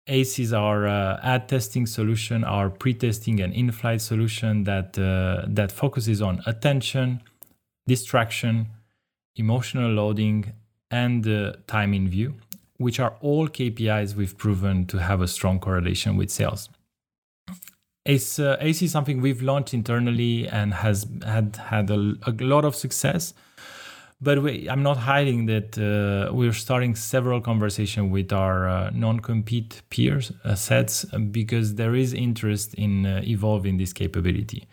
ACE 0.07 0.39
is 0.39 0.53
our 0.53 0.87
ad 0.87 1.49
testing 1.49 1.85
solution, 1.85 2.43
our 2.43 2.69
pre-testing 2.69 3.41
and 3.41 3.53
in-flight 3.53 4.01
solution 4.01 4.63
that 4.63 4.93
that 4.93 5.71
focuses 5.71 6.19
on 6.19 6.41
attention, 6.47 7.21
distraction, 7.93 8.67
emotional 9.35 9.89
loading, 10.01 10.39
and 10.91 11.23
time 11.67 11.93
in 11.93 12.07
view 12.07 12.31
which 12.79 12.99
are 12.99 13.15
all 13.19 13.47
KPIs 13.47 14.15
we've 14.15 14.37
proven 14.37 14.85
to 14.87 14.97
have 14.97 15.21
a 15.21 15.27
strong 15.27 15.59
correlation 15.59 16.15
with 16.15 16.31
sales. 16.31 16.69
ACE, 18.05 18.39
uh, 18.39 18.57
is 18.61 18.91
something 18.91 19.21
we've 19.21 19.41
launched 19.41 19.73
internally 19.73 20.47
and 20.47 20.73
has 20.73 21.05
had 21.25 21.57
had 21.57 21.91
a, 21.91 22.15
a 22.25 22.31
lot 22.39 22.63
of 22.65 22.75
success. 22.75 23.33
But 24.21 24.41
we, 24.41 24.69
I'm 24.69 24.81
not 24.81 24.97
hiding 24.97 25.45
that 25.47 25.77
uh, 25.77 26.33
we're 26.33 26.53
starting 26.53 26.95
several 26.95 27.41
conversations 27.41 28.11
with 28.11 28.31
our 28.33 28.67
uh, 28.67 28.89
non-compete 28.93 29.81
peers 29.89 30.31
uh, 30.43 30.55
sets 30.55 31.05
because 31.31 31.75
there 31.75 31.95
is 31.95 32.13
interest 32.13 32.73
in 32.73 33.05
uh, 33.05 33.21
evolving 33.25 33.77
this 33.77 33.93
capability. 33.93 34.67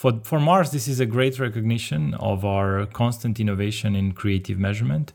For, 0.00 0.18
for 0.24 0.40
Mars, 0.40 0.70
this 0.70 0.88
is 0.88 0.98
a 0.98 1.04
great 1.04 1.38
recognition 1.38 2.14
of 2.14 2.42
our 2.42 2.86
constant 2.86 3.38
innovation 3.38 3.94
in 3.94 4.12
creative 4.12 4.58
measurement 4.58 5.12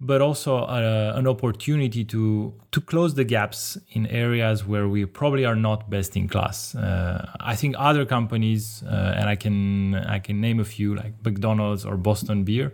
but 0.00 0.20
also 0.20 0.58
uh, 0.58 1.12
an 1.16 1.26
opportunity 1.26 2.04
to 2.04 2.52
to 2.70 2.80
close 2.80 3.14
the 3.14 3.24
gaps 3.24 3.78
in 3.92 4.06
areas 4.08 4.66
where 4.66 4.88
we 4.88 5.06
probably 5.06 5.44
are 5.44 5.56
not 5.56 5.88
best 5.88 6.16
in 6.16 6.28
class. 6.28 6.74
Uh, 6.74 7.24
I 7.40 7.56
think 7.56 7.76
other 7.78 8.04
companies, 8.04 8.82
uh, 8.82 9.14
and 9.16 9.28
I 9.28 9.36
can 9.36 9.94
I 9.94 10.18
can 10.18 10.40
name 10.40 10.60
a 10.60 10.64
few 10.64 10.94
like 10.94 11.14
McDonald's 11.24 11.86
or 11.86 11.96
Boston 11.96 12.44
Beer, 12.44 12.72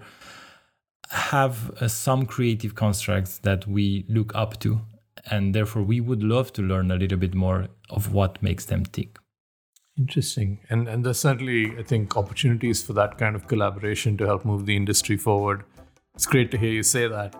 have 1.10 1.70
uh, 1.80 1.86
some 1.86 2.26
creative 2.26 2.74
constructs 2.74 3.38
that 3.38 3.66
we 3.68 4.04
look 4.08 4.34
up 4.34 4.58
to, 4.60 4.80
and 5.30 5.54
therefore 5.54 5.82
we 5.84 6.00
would 6.00 6.22
love 6.22 6.52
to 6.54 6.62
learn 6.62 6.90
a 6.90 6.96
little 6.96 7.18
bit 7.18 7.34
more 7.34 7.68
of 7.88 8.12
what 8.12 8.42
makes 8.42 8.64
them 8.64 8.84
tick. 8.84 9.21
Interesting, 9.98 10.60
and 10.70 10.88
and 10.88 11.04
there's 11.04 11.20
certainly 11.20 11.78
I 11.78 11.82
think 11.82 12.16
opportunities 12.16 12.82
for 12.82 12.94
that 12.94 13.18
kind 13.18 13.36
of 13.36 13.46
collaboration 13.46 14.16
to 14.16 14.26
help 14.26 14.44
move 14.44 14.64
the 14.64 14.74
industry 14.74 15.18
forward. 15.18 15.64
It's 16.14 16.24
great 16.24 16.50
to 16.52 16.58
hear 16.58 16.70
you 16.70 16.82
say 16.82 17.08
that. 17.08 17.34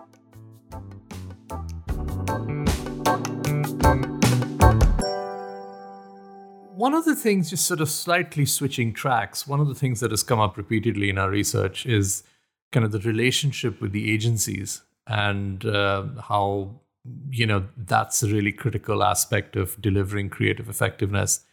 One 6.75 6.93
of 6.93 7.05
the 7.05 7.15
things, 7.15 7.49
just 7.49 7.65
sort 7.65 7.81
of 7.81 7.89
slightly 7.89 8.45
switching 8.45 8.93
tracks, 8.93 9.47
one 9.47 9.59
of 9.59 9.67
the 9.67 9.75
things 9.75 9.99
that 10.01 10.11
has 10.11 10.21
come 10.21 10.39
up 10.39 10.57
repeatedly 10.57 11.09
in 11.09 11.17
our 11.17 11.29
research 11.29 11.85
is 11.85 12.23
kind 12.71 12.85
of 12.85 12.91
the 12.91 12.99
relationship 12.99 13.81
with 13.81 13.93
the 13.93 14.11
agencies 14.11 14.81
and 15.07 15.65
uh, 15.65 16.03
how, 16.27 16.81
you 17.29 17.45
know, 17.45 17.67
that's 17.77 18.21
a 18.21 18.27
really 18.27 18.51
critical 18.51 19.03
aspect 19.03 19.55
of 19.55 19.79
delivering 19.81 20.29
creative 20.29 20.67
effectiveness. 20.67 21.45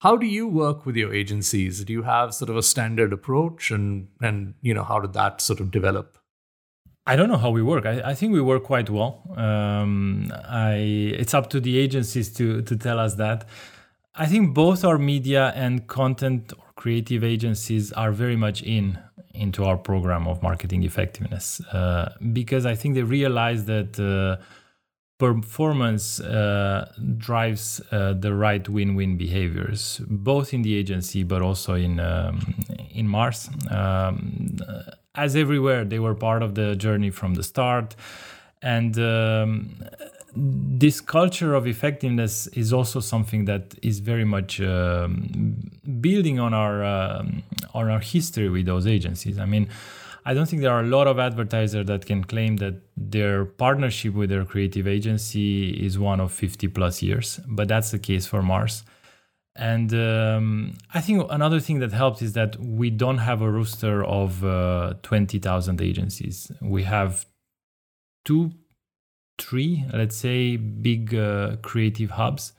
How 0.00 0.16
do 0.16 0.26
you 0.26 0.46
work 0.46 0.86
with 0.86 0.96
your 0.96 1.12
agencies? 1.12 1.84
Do 1.84 1.92
you 1.92 2.02
have 2.02 2.32
sort 2.32 2.50
of 2.50 2.56
a 2.56 2.62
standard 2.62 3.12
approach 3.12 3.70
and, 3.70 4.08
and 4.20 4.54
you 4.62 4.72
know, 4.72 4.84
how 4.84 5.00
did 5.00 5.12
that 5.14 5.40
sort 5.40 5.58
of 5.60 5.70
develop? 5.70 6.18
I 7.06 7.16
don't 7.16 7.28
know 7.28 7.38
how 7.38 7.50
we 7.50 7.62
work. 7.62 7.86
I, 7.86 8.10
I 8.10 8.14
think 8.14 8.32
we 8.32 8.40
work 8.40 8.64
quite 8.64 8.90
well. 8.90 9.24
Um, 9.36 10.30
I, 10.46 10.74
it's 11.18 11.34
up 11.34 11.50
to 11.50 11.60
the 11.60 11.78
agencies 11.78 12.32
to, 12.34 12.62
to 12.62 12.76
tell 12.76 12.98
us 12.98 13.14
that. 13.14 13.48
I 14.14 14.26
think 14.26 14.54
both 14.54 14.84
our 14.84 14.98
media 14.98 15.52
and 15.56 15.86
content 15.86 16.52
or 16.52 16.64
creative 16.76 17.24
agencies 17.24 17.92
are 17.92 18.12
very 18.12 18.36
much 18.36 18.62
in 18.62 18.98
into 19.34 19.64
our 19.64 19.76
program 19.76 20.26
of 20.26 20.42
marketing 20.42 20.82
effectiveness 20.82 21.60
uh, 21.72 22.12
because 22.32 22.66
I 22.66 22.74
think 22.74 22.96
they 22.96 23.04
realize 23.04 23.66
that 23.66 23.98
uh, 24.00 24.42
performance 25.18 26.20
uh, 26.20 26.92
drives 27.16 27.80
uh, 27.90 28.14
the 28.14 28.32
right 28.32 28.68
win-win 28.68 29.16
behaviors, 29.16 30.00
both 30.06 30.54
in 30.54 30.62
the 30.62 30.76
agency 30.76 31.24
but 31.24 31.42
also 31.42 31.74
in 31.74 32.00
um, 32.00 32.54
in 32.90 33.08
Mars. 33.08 33.50
Um, 33.70 34.58
as 35.14 35.34
everywhere, 35.34 35.84
they 35.84 35.98
were 35.98 36.14
part 36.14 36.42
of 36.42 36.54
the 36.54 36.76
journey 36.76 37.10
from 37.10 37.34
the 37.34 37.42
start. 37.42 37.96
And 38.62 38.98
um, 38.98 39.84
this 40.34 41.00
culture 41.00 41.54
of 41.54 41.66
effectiveness 41.66 42.46
is 42.48 42.72
also 42.72 43.00
something 43.00 43.44
that 43.46 43.74
is 43.82 43.98
very 43.98 44.24
much 44.24 44.60
um, 44.60 45.70
building 46.00 46.38
on 46.38 46.54
our 46.54 46.84
um, 46.84 47.42
on 47.74 47.90
our 47.90 48.00
history 48.00 48.48
with 48.48 48.66
those 48.66 48.86
agencies. 48.86 49.38
I 49.38 49.46
mean, 49.46 49.68
I 50.28 50.34
don't 50.34 50.44
think 50.44 50.60
there 50.60 50.72
are 50.72 50.82
a 50.82 50.86
lot 50.86 51.06
of 51.06 51.18
advertisers 51.18 51.86
that 51.86 52.04
can 52.04 52.22
claim 52.22 52.58
that 52.58 52.74
their 52.98 53.46
partnership 53.46 54.12
with 54.12 54.28
their 54.28 54.44
creative 54.44 54.86
agency 54.86 55.70
is 55.70 55.98
one 55.98 56.20
of 56.20 56.32
50 56.32 56.68
plus 56.68 57.02
years, 57.02 57.40
but 57.48 57.66
that's 57.66 57.92
the 57.92 57.98
case 57.98 58.26
for 58.26 58.42
Mars. 58.42 58.84
And 59.56 59.94
um, 59.94 60.76
I 60.92 61.00
think 61.00 61.26
another 61.30 61.60
thing 61.60 61.78
that 61.78 61.92
helps 61.92 62.20
is 62.20 62.34
that 62.34 62.60
we 62.60 62.90
don't 62.90 63.16
have 63.16 63.40
a 63.40 63.50
roster 63.50 64.04
of 64.04 64.44
uh, 64.44 64.96
20,000 65.02 65.80
agencies. 65.80 66.52
We 66.60 66.82
have 66.82 67.24
two, 68.26 68.52
three, 69.38 69.86
let's 69.94 70.16
say, 70.16 70.58
big 70.58 71.14
uh, 71.14 71.56
creative 71.62 72.10
hubs, 72.10 72.52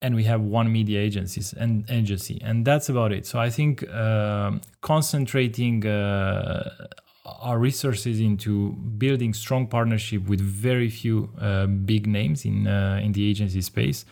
and 0.00 0.14
we 0.14 0.24
have 0.24 0.40
one 0.40 0.70
media 0.72 1.00
agencies 1.00 1.52
and 1.52 1.88
agency, 1.90 2.40
and 2.42 2.64
that's 2.64 2.88
about 2.88 3.12
it. 3.12 3.26
So 3.26 3.38
I 3.38 3.50
think 3.50 3.88
uh, 3.88 4.52
concentrating 4.80 5.86
uh, 5.86 6.70
our 7.40 7.58
resources 7.58 8.20
into 8.20 8.72
building 8.72 9.34
strong 9.34 9.66
partnership 9.66 10.28
with 10.28 10.40
very 10.40 10.88
few 10.88 11.30
uh, 11.40 11.66
big 11.66 12.06
names 12.06 12.44
in 12.44 12.66
uh, 12.66 13.00
in 13.02 13.12
the 13.12 13.28
agency 13.28 13.60
space 13.60 14.04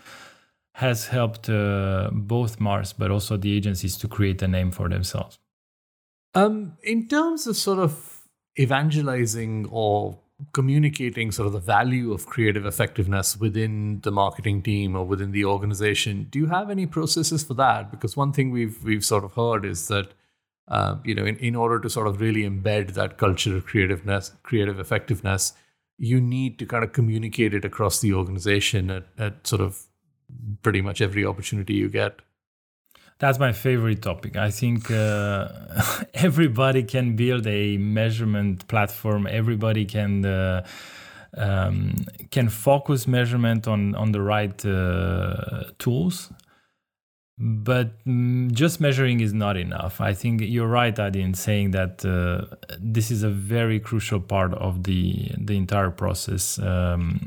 has 0.75 1.07
helped 1.07 1.49
uh, 1.49 2.11
both 2.13 2.61
Mars 2.61 2.93
but 2.93 3.11
also 3.11 3.37
the 3.39 3.57
agencies 3.57 3.97
to 3.97 4.09
create 4.09 4.43
a 4.43 4.49
name 4.49 4.71
for 4.71 4.89
themselves. 4.89 5.39
Um, 6.35 6.77
in 6.83 7.09
terms 7.09 7.47
of 7.47 7.57
sort 7.57 7.79
of 7.79 8.23
evangelizing 8.59 9.67
or 9.71 10.19
communicating 10.53 11.33
sort 11.33 11.47
of 11.47 11.53
the 11.53 11.61
value 11.61 12.13
of 12.13 12.27
creative 12.27 12.67
effectiveness 12.67 13.37
within 13.37 14.01
the 14.03 14.11
marketing 14.11 14.63
team 14.63 14.95
or 14.95 15.07
within 15.07 15.33
the 15.33 15.45
organization, 15.45 16.27
do 16.31 16.39
you 16.39 16.47
have 16.47 16.71
any 16.71 16.87
processes 16.87 17.43
for 17.43 17.55
that? 17.55 17.91
Because 17.91 18.17
one 18.17 18.33
thing 18.33 18.51
we've 18.51 18.83
we've 18.85 19.05
sort 19.05 19.25
of 19.25 19.33
heard 19.33 19.65
is 19.65 19.89
that 19.89 20.13
uh, 20.69 20.97
you 21.05 21.15
know, 21.15 21.25
in, 21.25 21.37
in 21.37 21.55
order 21.55 21.79
to 21.79 21.89
sort 21.89 22.09
of 22.09 22.21
really 22.21 22.43
embed 22.43 22.95
that 22.95 23.19
culture 23.19 23.57
of 23.57 23.67
creativeness, 23.67 24.33
creative 24.43 24.81
effectiveness, 24.81 25.53
you 25.99 26.21
need 26.21 26.59
to 26.59 26.67
kind 26.67 26.85
of 26.85 26.93
communicate 26.93 27.55
it 27.55 27.65
across 27.65 28.01
the 28.01 28.13
organization 28.13 28.91
at, 28.91 29.05
at 29.17 29.47
sort 29.47 29.63
of 29.63 29.85
pretty 30.63 30.83
much 30.83 31.01
every 31.01 31.25
opportunity 31.25 31.75
you 31.75 31.89
get. 31.89 32.21
That's 33.19 33.39
my 33.39 33.53
favorite 33.53 34.03
topic. 34.03 34.37
I 34.37 34.51
think 34.51 34.91
uh, 34.91 35.49
everybody 36.15 36.83
can 36.83 37.17
build 37.17 37.47
a 37.47 37.79
measurement 37.79 38.69
platform. 38.69 39.27
Everybody 39.27 39.87
can 39.87 40.27
uh, 40.27 40.67
um, 41.37 41.95
can 42.31 42.49
focus 42.51 43.07
measurement 43.07 43.67
on 43.67 43.95
on 43.95 44.13
the 44.13 44.21
right 44.21 44.65
uh, 44.67 45.65
tools. 45.79 46.31
But 47.39 48.03
mm, 48.07 48.51
just 48.53 48.81
measuring 48.81 49.21
is 49.21 49.35
not 49.35 49.57
enough. 49.59 50.01
I 50.01 50.15
think 50.15 50.41
you're 50.43 50.67
right, 50.69 50.99
Adi, 50.99 51.21
in 51.21 51.35
saying 51.35 51.73
that 51.73 52.03
uh, 52.05 52.57
this 52.79 53.11
is 53.11 53.23
a 53.23 53.29
very 53.29 53.79
crucial 53.79 54.21
part 54.21 54.55
of 54.55 54.85
the 54.85 55.31
the 55.39 55.57
entire 55.57 55.91
process. 55.91 56.59
Um, 56.59 57.27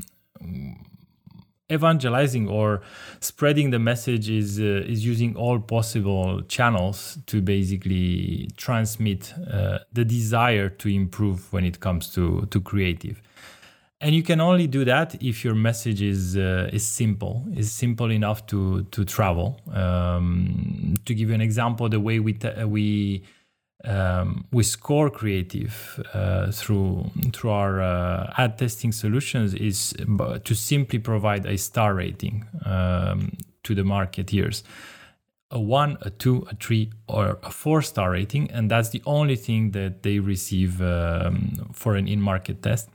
evangelizing 1.70 2.48
or 2.48 2.82
spreading 3.20 3.70
the 3.70 3.78
message 3.78 4.28
is 4.28 4.58
uh, 4.58 4.84
is 4.86 5.04
using 5.04 5.36
all 5.36 5.58
possible 5.58 6.42
channels 6.48 7.18
to 7.26 7.40
basically 7.40 8.48
transmit 8.56 9.32
uh, 9.52 9.78
the 9.92 10.04
desire 10.04 10.68
to 10.68 10.88
improve 10.88 11.52
when 11.52 11.64
it 11.64 11.80
comes 11.80 12.12
to 12.14 12.46
to 12.50 12.60
creative. 12.60 13.22
And 14.02 14.14
you 14.14 14.22
can 14.22 14.40
only 14.40 14.66
do 14.66 14.84
that 14.86 15.22
if 15.22 15.44
your 15.44 15.54
message 15.54 16.00
is 16.00 16.36
uh, 16.36 16.70
is 16.72 16.86
simple 16.86 17.44
is 17.54 17.70
simple 17.70 18.10
enough 18.10 18.46
to 18.46 18.84
to 18.84 19.04
travel. 19.04 19.60
Um, 19.72 20.94
to 21.04 21.14
give 21.14 21.28
you 21.28 21.34
an 21.34 21.42
example 21.42 21.88
the 21.88 22.00
way 22.00 22.18
we 22.18 22.32
t- 22.32 22.64
we 22.64 23.22
um, 23.84 24.44
we 24.52 24.62
score 24.62 25.08
creative 25.10 26.02
uh, 26.12 26.50
through 26.50 27.10
through 27.32 27.50
our 27.50 27.80
uh, 27.80 28.32
ad 28.36 28.58
testing 28.58 28.92
solutions 28.92 29.54
is 29.54 29.94
to 30.44 30.54
simply 30.54 30.98
provide 30.98 31.46
a 31.46 31.56
star 31.56 31.94
rating 31.94 32.46
um, 32.64 33.32
to 33.62 33.74
the 33.74 33.82
marketeers 33.82 34.62
a 35.50 35.58
one 35.58 35.96
a 36.02 36.10
two 36.10 36.46
a 36.50 36.54
three 36.56 36.92
or 37.08 37.38
a 37.42 37.50
four 37.50 37.82
star 37.82 38.10
rating 38.12 38.50
and 38.50 38.70
that's 38.70 38.90
the 38.90 39.02
only 39.06 39.36
thing 39.36 39.72
that 39.72 40.02
they 40.02 40.18
receive 40.18 40.80
um, 40.82 41.70
for 41.72 41.96
an 41.96 42.06
in-market 42.06 42.62
test. 42.62 42.88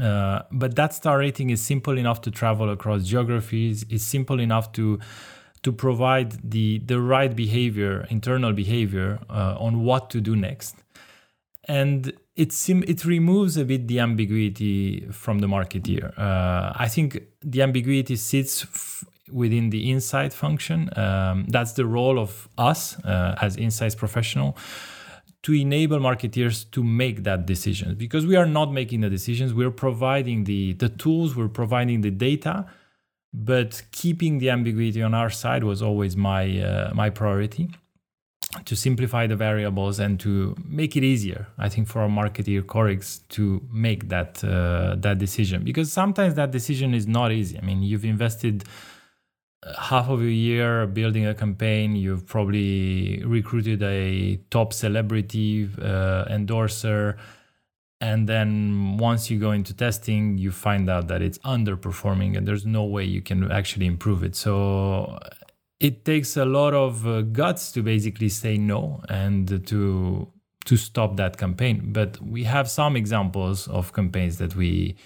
Uh, 0.00 0.42
but 0.52 0.76
that 0.76 0.92
star 0.94 1.18
rating 1.18 1.50
is 1.50 1.62
simple 1.62 1.96
enough 1.98 2.20
to 2.20 2.30
travel 2.30 2.70
across 2.70 3.04
geographies 3.04 3.84
it's 3.90 4.04
simple 4.04 4.38
enough 4.38 4.70
to 4.72 4.98
to 5.68 5.72
provide 5.72 6.30
the 6.50 6.68
the 6.92 6.98
right 7.14 7.34
behavior, 7.44 7.94
internal 8.16 8.52
behavior 8.64 9.10
uh, 9.28 9.66
on 9.66 9.72
what 9.88 10.02
to 10.12 10.18
do 10.28 10.34
next, 10.34 10.74
and 11.80 11.98
it 12.42 12.50
sim- 12.52 12.88
it 12.94 13.04
removes 13.04 13.58
a 13.58 13.64
bit 13.64 13.86
the 13.92 13.98
ambiguity 14.00 15.06
from 15.22 15.40
the 15.40 15.46
marketeer. 15.46 16.04
Uh, 16.18 16.84
I 16.84 16.88
think 16.94 17.08
the 17.54 17.60
ambiguity 17.66 18.16
sits 18.16 18.52
f- 18.62 19.04
within 19.30 19.68
the 19.74 19.90
insight 19.92 20.32
function. 20.32 20.78
Um, 21.04 21.44
that's 21.54 21.72
the 21.80 21.84
role 21.84 22.18
of 22.18 22.48
us 22.56 22.80
uh, 23.04 23.46
as 23.46 23.56
insights 23.56 23.94
professional 24.04 24.56
to 25.42 25.52
enable 25.52 25.98
marketeers 25.98 26.56
to 26.70 26.82
make 26.82 27.24
that 27.28 27.40
decision 27.46 27.94
because 27.94 28.24
we 28.30 28.36
are 28.36 28.50
not 28.58 28.72
making 28.80 29.02
the 29.04 29.10
decisions 29.18 29.48
we're 29.60 29.76
providing 29.86 30.38
the 30.50 30.62
the 30.84 30.90
tools 31.02 31.36
we're 31.36 31.54
providing 31.62 32.00
the 32.00 32.10
data 32.28 32.54
but 33.32 33.82
keeping 33.92 34.38
the 34.38 34.50
ambiguity 34.50 35.02
on 35.02 35.14
our 35.14 35.30
side 35.30 35.64
was 35.64 35.82
always 35.82 36.16
my 36.16 36.60
uh, 36.60 36.90
my 36.94 37.10
priority. 37.10 37.68
To 38.64 38.74
simplify 38.74 39.26
the 39.26 39.36
variables 39.36 40.00
and 40.00 40.18
to 40.20 40.56
make 40.64 40.96
it 40.96 41.04
easier 41.04 41.48
i 41.58 41.68
think 41.68 41.86
for 41.86 42.00
our 42.00 42.08
marketeer 42.08 42.66
colleagues 42.66 43.18
to 43.28 43.62
make 43.70 44.08
that 44.08 44.42
uh, 44.42 44.94
that 44.96 45.18
decision. 45.18 45.64
Because 45.64 45.92
sometimes 45.92 46.34
that 46.34 46.50
decision 46.50 46.94
is 46.94 47.06
not 47.06 47.30
easy. 47.30 47.58
I 47.58 47.60
mean 47.60 47.82
you've 47.82 48.06
invested 48.06 48.64
uh, 49.62 49.78
half 49.78 50.08
of 50.08 50.20
a 50.22 50.32
year 50.48 50.86
building 50.86 51.26
a 51.26 51.34
campaign. 51.34 51.94
You've 51.94 52.26
probably 52.26 53.22
recruited 53.22 53.82
a 53.82 54.36
top 54.50 54.72
celebrity 54.72 55.68
uh, 55.82 56.24
endorser 56.30 57.18
and 58.00 58.28
then 58.28 58.96
once 58.96 59.30
you 59.30 59.38
go 59.38 59.50
into 59.50 59.74
testing 59.74 60.38
you 60.38 60.52
find 60.52 60.88
out 60.88 61.08
that 61.08 61.20
it's 61.20 61.38
underperforming 61.38 62.36
and 62.36 62.46
there's 62.46 62.64
no 62.64 62.84
way 62.84 63.04
you 63.04 63.20
can 63.20 63.50
actually 63.50 63.86
improve 63.86 64.22
it. 64.22 64.36
So 64.36 65.18
it 65.80 66.04
takes 66.04 66.36
a 66.36 66.44
lot 66.44 66.74
of 66.74 67.06
uh, 67.06 67.22
guts 67.22 67.72
to 67.72 67.82
basically 67.82 68.28
say 68.28 68.56
no 68.56 69.02
and 69.08 69.66
to 69.66 70.32
to 70.64 70.76
stop 70.76 71.16
that 71.16 71.38
campaign. 71.38 71.92
But 71.92 72.20
we 72.20 72.44
have 72.44 72.68
some 72.68 72.94
examples 72.94 73.68
of 73.68 73.92
campaigns 73.92 74.38
that 74.38 74.54
we 74.54 74.96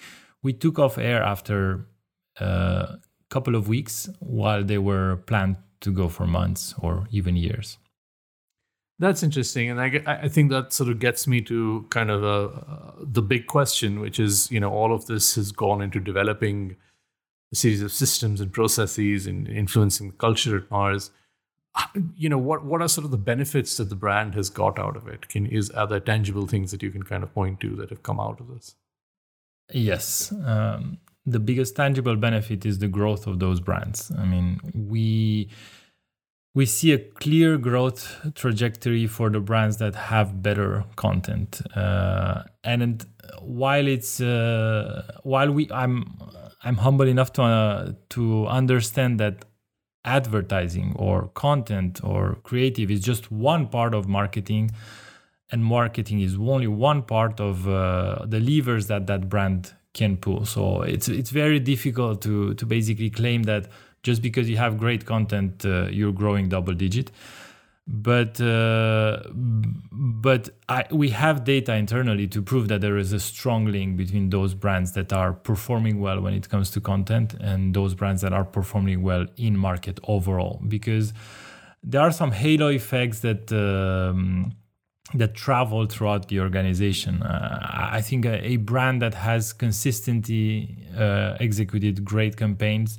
we 0.43 0.53
took 0.53 0.79
off 0.79 0.99
air 0.99 1.23
after 1.23 1.87
a 2.41 2.45
uh, 2.45 2.97
couple 3.31 3.55
of 3.55 3.69
weeks 3.69 4.09
while 4.19 4.65
they 4.65 4.79
were 4.79 5.17
planned 5.27 5.57
to 5.81 5.93
go 5.93 6.09
for 6.09 6.27
months 6.27 6.75
or 6.79 7.07
even 7.11 7.37
years 7.37 7.79
that's 9.03 9.25
interesting, 9.25 9.69
and 9.69 9.81
I, 9.81 10.01
I 10.07 10.29
think 10.29 10.51
that 10.51 10.73
sort 10.73 10.89
of 10.89 11.01
gets 11.01 11.27
me 11.27 11.41
to 11.43 11.87
kind 11.91 12.09
of 12.09 12.25
uh, 12.25 12.93
the 13.01 13.21
big 13.21 13.49
question, 13.49 13.99
which 13.99 14.21
is 14.21 14.51
you 14.51 14.61
know 14.61 14.71
all 14.71 14.95
of 14.95 15.07
this 15.07 15.35
has 15.35 15.51
gone 15.51 15.83
into 15.83 15.99
developing 15.99 16.77
a 17.53 17.57
series 17.57 17.83
of 17.83 17.91
systems 17.93 18.41
and 18.41 18.53
processes 18.53 19.27
and 19.27 19.49
influencing 19.49 20.11
the 20.11 20.17
culture 20.17 20.57
at 20.57 20.71
Mars. 20.71 21.11
You 22.15 22.29
know 22.29 22.39
what 22.39 22.65
what 22.65 22.81
are 22.81 22.89
sort 22.89 23.05
of 23.05 23.11
the 23.11 23.19
benefits 23.19 23.77
that 23.79 23.89
the 23.89 23.97
brand 23.97 24.35
has 24.35 24.51
got 24.51 24.79
out 24.79 24.97
of 24.97 25.09
it? 25.09 25.29
Can 25.29 25.47
is 25.47 25.71
are 25.71 25.89
there 25.89 26.01
tangible 26.01 26.47
things 26.47 26.71
that 26.71 26.83
you 26.83 26.91
can 26.91 27.03
kind 27.03 27.25
of 27.25 27.35
point 27.35 27.59
to 27.61 27.75
that 27.77 27.91
have 27.91 28.05
come 28.05 28.21
out 28.21 28.41
of 28.41 28.49
this? 28.49 28.77
Yes, 29.73 30.33
um, 30.45 30.99
the 31.27 31.41
biggest 31.41 31.75
tangible 31.75 32.15
benefit 32.15 32.65
is 32.65 32.79
the 32.79 32.89
growth 32.89 33.27
of 33.27 33.41
those 33.41 33.59
brands. 33.59 34.13
I 34.17 34.25
mean, 34.25 34.61
we 34.75 35.49
we 36.55 36.67
see 36.67 36.93
a 36.93 36.99
clear 36.99 37.57
growth 37.57 38.33
trajectory 38.35 39.07
for 39.07 39.31
the 39.31 39.41
brands 39.41 39.79
that 39.79 39.95
have 39.95 40.43
better 40.43 40.85
content. 40.97 41.63
Uh, 41.75 42.43
and 42.63 43.07
while 43.41 43.87
it's 43.87 44.21
uh, 44.21 45.03
while 45.23 45.51
we 45.51 45.69
i'm 45.73 46.19
i'm 46.63 46.77
humble 46.77 47.07
enough 47.09 47.33
to 47.33 47.43
uh, 47.43 47.93
to 48.11 48.47
understand 48.47 49.19
that 49.19 49.45
advertising 50.05 50.93
or 50.97 51.29
content 51.29 52.01
or 52.03 52.37
creative 52.43 52.91
is 52.91 53.01
just 53.01 53.31
one 53.31 53.69
part 53.69 53.95
of 53.95 54.09
marketing 54.09 54.71
and 55.51 55.65
marketing 55.65 56.21
is 56.21 56.37
only 56.37 56.67
one 56.67 57.03
part 57.03 57.39
of 57.41 57.69
uh, 57.69 58.25
the 58.27 58.41
levers 58.41 58.87
that 58.89 59.07
that 59.07 59.29
brand 59.29 59.75
can 59.95 60.17
pull. 60.17 60.45
So 60.47 60.83
it's 60.83 61.09
it's 61.09 61.31
very 61.31 61.61
difficult 61.61 62.23
to 62.23 62.55
to 62.55 62.67
basically 62.67 63.11
claim 63.11 63.45
that 63.45 63.69
just 64.03 64.23
because 64.23 64.49
you 64.51 64.57
have 64.57 64.79
great 64.79 65.07
content, 65.07 65.65
uh, 65.65 65.87
you're 65.91 66.13
growing 66.13 66.49
double 66.49 66.75
digit. 66.75 67.11
But 67.87 68.41
uh, 68.41 69.25
but 69.33 70.51
I, 70.69 70.85
we 70.93 71.11
have 71.11 71.43
data 71.43 71.75
internally 71.75 72.29
to 72.29 72.41
prove 72.41 72.69
that 72.69 72.81
there 72.81 72.97
is 72.97 73.13
a 73.13 73.19
strong 73.19 73.67
link 73.67 73.97
between 73.97 74.31
those 74.31 74.55
brands 74.55 74.93
that 74.93 75.13
are 75.13 75.33
performing 75.33 76.01
well 76.01 76.21
when 76.21 76.33
it 76.33 76.49
comes 76.49 76.71
to 76.71 76.81
content 76.81 77.35
and 77.35 77.75
those 77.75 77.95
brands 77.95 78.23
that 78.23 78.33
are 78.33 78.45
performing 78.45 79.03
well 79.03 79.27
in 79.37 79.57
market 79.57 79.99
overall. 80.05 80.61
Because 80.69 81.13
there 81.83 82.01
are 82.01 82.13
some 82.13 82.33
halo 82.33 82.69
effects 82.69 83.21
that. 83.21 83.53
Um, 83.53 84.57
that 85.15 85.35
travel 85.35 85.85
throughout 85.85 86.29
the 86.29 86.41
organization. 86.41 87.23
Uh, 87.23 87.91
I 87.93 88.01
think 88.01 88.25
a, 88.25 88.43
a, 88.47 88.57
brand 88.57 89.03
that 89.03 89.13
has 89.13 89.53
consistently 89.53 90.87
uh, 90.97 91.37
executed 91.39 92.03
great 92.03 92.39
campaigns 92.39 92.99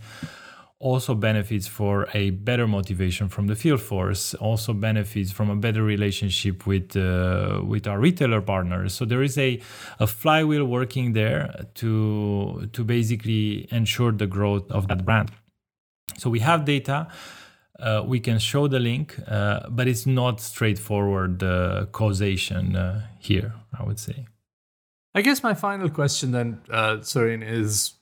also 0.83 1.15
benefits 1.15 1.65
for 1.65 2.07
a 2.13 2.31
better 2.31 2.67
motivation 2.67 3.29
from 3.29 3.47
the 3.47 3.55
field 3.55 3.81
force 3.81 4.33
also 4.35 4.73
benefits 4.73 5.31
from 5.31 5.49
a 5.49 5.55
better 5.55 5.81
relationship 5.81 6.67
with 6.67 6.97
uh, 6.97 7.61
with 7.65 7.87
our 7.87 7.99
retailer 7.99 8.41
partners. 8.41 8.93
So 8.93 9.05
there 9.05 9.23
is 9.23 9.37
a, 9.37 9.61
a 9.99 10.07
flywheel 10.07 10.65
working 10.65 11.13
there 11.13 11.43
to 11.75 12.69
to 12.73 12.83
basically 12.83 13.67
ensure 13.71 14.11
the 14.11 14.27
growth 14.27 14.69
of 14.71 14.87
that 14.89 15.05
brand. 15.05 15.31
So 16.17 16.29
we 16.29 16.39
have 16.39 16.65
data 16.65 17.07
uh, 17.79 18.03
we 18.05 18.19
can 18.19 18.39
show 18.39 18.67
the 18.67 18.79
link 18.79 19.17
uh, 19.27 19.69
but 19.69 19.87
it's 19.87 20.05
not 20.05 20.39
straightforward 20.39 21.43
uh, 21.43 21.85
causation 21.91 22.75
uh, 22.75 23.01
here 23.19 23.53
i 23.79 23.83
would 23.83 23.99
say. 23.99 24.25
I 25.15 25.21
guess 25.21 25.43
my 25.43 25.53
final 25.53 25.89
question 25.89 26.31
then 26.31 26.61
uh, 26.69 27.01
Sorin, 27.01 27.43
is 27.43 27.93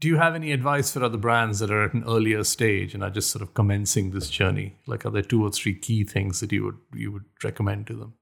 do 0.00 0.08
you 0.08 0.16
have 0.16 0.34
any 0.34 0.52
advice 0.52 0.92
for 0.92 1.02
other 1.02 1.16
brands 1.16 1.58
that 1.60 1.70
are 1.70 1.84
at 1.84 1.94
an 1.94 2.04
earlier 2.06 2.44
stage 2.44 2.94
and 2.94 3.02
are 3.02 3.10
just 3.10 3.30
sort 3.30 3.42
of 3.42 3.54
commencing 3.54 4.10
this 4.10 4.28
journey? 4.28 4.76
Like, 4.86 5.06
are 5.06 5.10
there 5.10 5.22
two 5.22 5.42
or 5.42 5.50
three 5.50 5.74
key 5.74 6.04
things 6.04 6.40
that 6.40 6.52
you 6.52 6.64
would 6.64 6.78
you 6.94 7.12
would 7.12 7.24
recommend 7.42 7.86
to 7.88 7.94
them? 7.94 8.14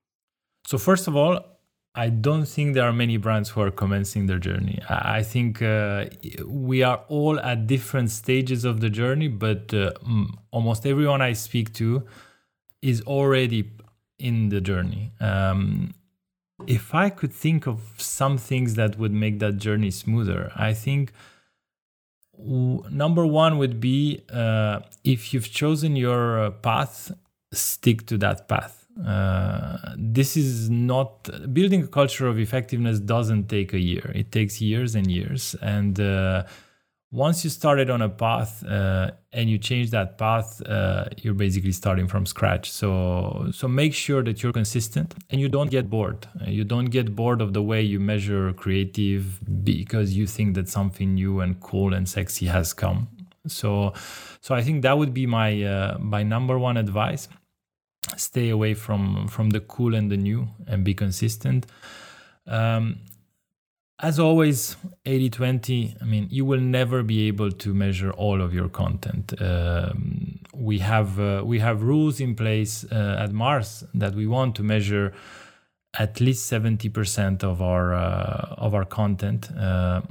So 0.66 0.78
first 0.78 1.08
of 1.08 1.16
all, 1.16 1.40
I 1.96 2.08
don't 2.08 2.46
think 2.46 2.74
there 2.74 2.84
are 2.84 2.92
many 2.92 3.18
brands 3.18 3.50
who 3.50 3.60
are 3.60 3.70
commencing 3.70 4.26
their 4.26 4.38
journey. 4.38 4.80
I 4.88 5.22
think 5.22 5.62
uh, 5.62 6.06
we 6.44 6.82
are 6.82 7.04
all 7.08 7.38
at 7.38 7.68
different 7.68 8.10
stages 8.10 8.64
of 8.64 8.80
the 8.80 8.90
journey, 8.90 9.28
but 9.28 9.72
uh, 9.72 9.92
almost 10.50 10.86
everyone 10.86 11.22
I 11.22 11.34
speak 11.34 11.72
to 11.74 12.04
is 12.82 13.00
already 13.02 13.70
in 14.18 14.48
the 14.48 14.60
journey. 14.60 15.12
Um, 15.20 15.94
if 16.66 16.94
I 16.94 17.10
could 17.10 17.32
think 17.32 17.66
of 17.66 17.80
some 17.98 18.38
things 18.38 18.74
that 18.74 18.98
would 18.98 19.12
make 19.12 19.38
that 19.38 19.58
journey 19.58 19.90
smoother, 19.90 20.50
I 20.56 20.72
think 20.72 21.12
number 22.38 23.26
one 23.26 23.58
would 23.58 23.80
be 23.80 24.22
uh, 24.32 24.80
if 25.04 25.32
you've 25.32 25.50
chosen 25.50 25.96
your 25.96 26.44
uh, 26.44 26.50
path, 26.50 27.12
stick 27.52 28.06
to 28.06 28.18
that 28.18 28.48
path. 28.48 28.86
Uh, 29.04 29.76
this 29.96 30.36
is 30.36 30.70
not 30.70 31.28
building 31.52 31.82
a 31.82 31.86
culture 31.86 32.28
of 32.28 32.38
effectiveness 32.38 33.00
doesn't 33.00 33.48
take 33.48 33.72
a 33.72 33.80
year. 33.80 34.12
It 34.14 34.30
takes 34.30 34.60
years 34.60 34.94
and 34.94 35.10
years, 35.10 35.56
and 35.60 35.98
uh, 35.98 36.44
once 37.14 37.44
you 37.44 37.50
started 37.50 37.90
on 37.90 38.02
a 38.02 38.08
path 38.08 38.66
uh, 38.66 39.12
and 39.32 39.48
you 39.48 39.56
change 39.56 39.90
that 39.90 40.18
path, 40.18 40.60
uh, 40.66 41.04
you're 41.18 41.32
basically 41.32 41.70
starting 41.70 42.08
from 42.08 42.26
scratch. 42.26 42.72
So 42.72 43.50
so 43.52 43.68
make 43.68 43.94
sure 43.94 44.24
that 44.24 44.42
you're 44.42 44.52
consistent 44.52 45.14
and 45.30 45.40
you 45.40 45.48
don't 45.48 45.70
get 45.70 45.88
bored. 45.88 46.26
Uh, 46.40 46.50
you 46.50 46.64
don't 46.64 46.86
get 46.86 47.14
bored 47.14 47.40
of 47.40 47.52
the 47.52 47.62
way 47.62 47.80
you 47.82 48.00
measure 48.00 48.52
creative 48.54 49.24
because 49.62 50.16
you 50.16 50.26
think 50.26 50.56
that 50.56 50.68
something 50.68 51.14
new 51.14 51.38
and 51.38 51.60
cool 51.60 51.94
and 51.94 52.08
sexy 52.08 52.46
has 52.46 52.72
come. 52.74 53.06
So 53.46 53.92
so 54.40 54.56
I 54.56 54.62
think 54.62 54.82
that 54.82 54.98
would 54.98 55.14
be 55.14 55.26
my 55.26 55.62
uh, 55.62 55.98
my 56.00 56.24
number 56.24 56.58
one 56.58 56.76
advice. 56.76 57.28
Stay 58.16 58.48
away 58.48 58.74
from 58.74 59.28
from 59.28 59.50
the 59.50 59.60
cool 59.60 59.94
and 59.94 60.10
the 60.10 60.16
new 60.16 60.48
and 60.66 60.82
be 60.82 60.94
consistent. 60.94 61.66
Um, 62.48 62.98
as 64.04 64.18
always 64.18 64.76
80-20 65.06 66.02
i 66.02 66.04
mean 66.04 66.28
you 66.30 66.44
will 66.44 66.60
never 66.60 67.02
be 67.02 67.26
able 67.26 67.50
to 67.50 67.72
measure 67.72 68.10
all 68.12 68.42
of 68.42 68.52
your 68.52 68.68
content. 68.68 69.26
Um, 69.40 70.40
we 70.52 70.78
have 70.78 71.18
uh, 71.18 71.42
we 71.44 71.58
have 71.60 71.82
rules 71.82 72.20
in 72.20 72.34
place 72.34 72.84
uh, 72.84 73.24
at 73.24 73.32
mars 73.32 73.82
that 73.94 74.14
we 74.14 74.26
want 74.26 74.54
to 74.56 74.62
measure 74.62 75.14
at 75.98 76.20
least 76.20 76.52
70% 76.52 77.42
of 77.44 77.62
our 77.62 77.94
uh, 77.94 78.66
of 78.66 78.74
our 78.74 78.84
content 78.84 79.50
uh, 79.56 80.02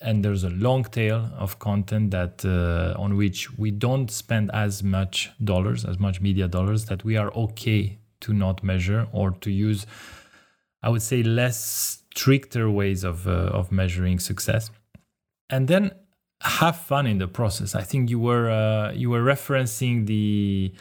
and 0.00 0.24
there's 0.24 0.44
a 0.44 0.50
long 0.50 0.84
tail 0.84 1.30
of 1.36 1.58
content 1.58 2.10
that 2.12 2.44
uh, 2.44 3.00
on 3.04 3.16
which 3.16 3.40
we 3.58 3.70
don't 3.70 4.10
spend 4.10 4.50
as 4.52 4.82
much 4.82 5.30
dollars 5.52 5.84
as 5.84 5.98
much 5.98 6.20
media 6.20 6.48
dollars 6.48 6.86
that 6.86 7.04
we 7.04 7.16
are 7.16 7.30
okay 7.34 7.98
to 8.20 8.32
not 8.32 8.64
measure 8.64 9.06
or 9.12 9.32
to 9.44 9.50
use 9.50 9.86
i 10.82 10.88
would 10.88 11.02
say 11.02 11.22
less 11.22 12.03
stricter 12.14 12.70
ways 12.70 13.04
of 13.04 13.26
uh, 13.26 13.58
of 13.58 13.72
measuring 13.72 14.18
success, 14.18 14.70
and 15.50 15.68
then 15.68 15.90
have 16.40 16.76
fun 16.76 17.06
in 17.06 17.18
the 17.18 17.28
process. 17.28 17.74
I 17.74 17.82
think 17.82 18.10
you 18.10 18.18
were 18.18 18.50
uh, 18.50 18.92
you 18.92 19.10
were 19.10 19.22
referencing 19.22 20.06
the 20.06 20.72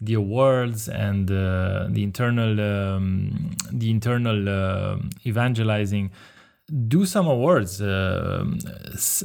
the 0.00 0.14
awards 0.14 0.88
and 0.88 1.30
uh, 1.30 1.86
the 1.88 2.02
internal 2.02 2.60
um, 2.60 3.56
the 3.70 3.90
internal 3.90 4.48
uh, 4.48 4.96
evangelizing 5.24 6.10
do 6.72 7.04
some 7.04 7.26
awards, 7.26 7.82
uh, 7.82 8.44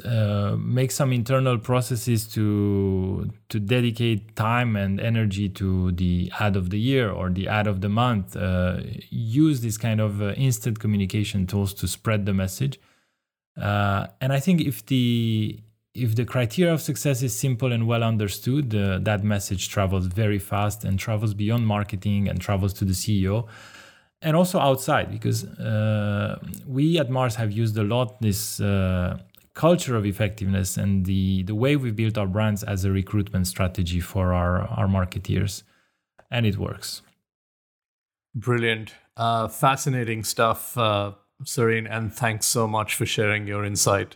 uh, 0.04 0.56
make 0.58 0.92
some 0.92 1.14
internal 1.14 1.58
processes 1.58 2.28
to 2.28 3.32
to 3.48 3.60
dedicate 3.60 4.36
time 4.36 4.76
and 4.76 5.00
energy 5.00 5.48
to 5.48 5.94
the 5.94 6.30
ad 6.40 6.58
of 6.58 6.70
the 6.72 6.80
year 6.80 7.10
or 7.10 7.30
the 7.30 7.48
ad 7.48 7.66
of 7.68 7.80
the 7.80 7.88
month. 7.88 8.36
Uh, 8.36 8.82
use 9.10 9.62
these 9.62 9.78
kind 9.78 10.02
of 10.02 10.22
uh, 10.22 10.34
instant 10.34 10.80
communication 10.80 11.48
tools 11.48 11.74
to 11.74 11.88
spread 11.88 12.26
the 12.26 12.34
message. 12.34 12.80
Uh, 13.56 14.08
and 14.20 14.34
I 14.34 14.42
think 14.42 14.60
if 14.62 14.86
the 14.86 15.60
if 15.94 16.16
the 16.16 16.26
criteria 16.26 16.74
of 16.74 16.82
success 16.82 17.24
is 17.24 17.34
simple 17.34 17.72
and 17.72 17.88
well 17.88 18.04
understood, 18.04 18.76
uh, 18.76 19.00
that 19.00 19.24
message 19.24 19.70
travels 19.70 20.08
very 20.08 20.38
fast 20.38 20.84
and 20.84 21.00
travels 21.00 21.34
beyond 21.34 21.66
marketing 21.66 22.28
and 22.28 22.42
travels 22.42 22.74
to 22.74 22.86
the 22.86 22.94
CEO 22.94 23.48
and 24.22 24.36
also 24.36 24.60
outside 24.60 25.12
because 25.12 25.46
uh, 25.46 26.40
we 26.66 26.98
at 27.00 27.10
Mars 27.10 27.36
have 27.36 27.52
used 27.52 27.78
a 27.78 27.84
lot 27.84 28.22
this 28.22 28.60
uh, 28.60 29.18
culture 29.54 29.96
of 29.96 30.06
effectiveness 30.06 30.78
and 30.78 31.06
the 31.06 31.44
the 31.44 31.56
way 31.56 31.76
we 31.76 31.92
built 31.92 32.18
our 32.18 32.28
brands 32.28 32.64
as 32.64 32.86
a 32.86 32.92
recruitment 32.92 33.48
strategy 33.48 34.00
for 34.00 34.34
our 34.34 34.62
our 34.62 34.88
marketeers, 34.88 35.64
and 36.32 36.46
it 36.46 36.58
works. 36.58 37.02
Brilliant, 38.36 38.94
uh, 39.16 39.48
fascinating 39.48 40.24
stuff, 40.24 40.78
uh, 40.78 41.14
Sorin, 41.44 41.88
and 41.88 42.14
thanks 42.14 42.46
so 42.46 42.68
much 42.68 42.96
for 42.96 43.06
sharing 43.06 43.48
your 43.48 43.66
insight. 43.66 44.16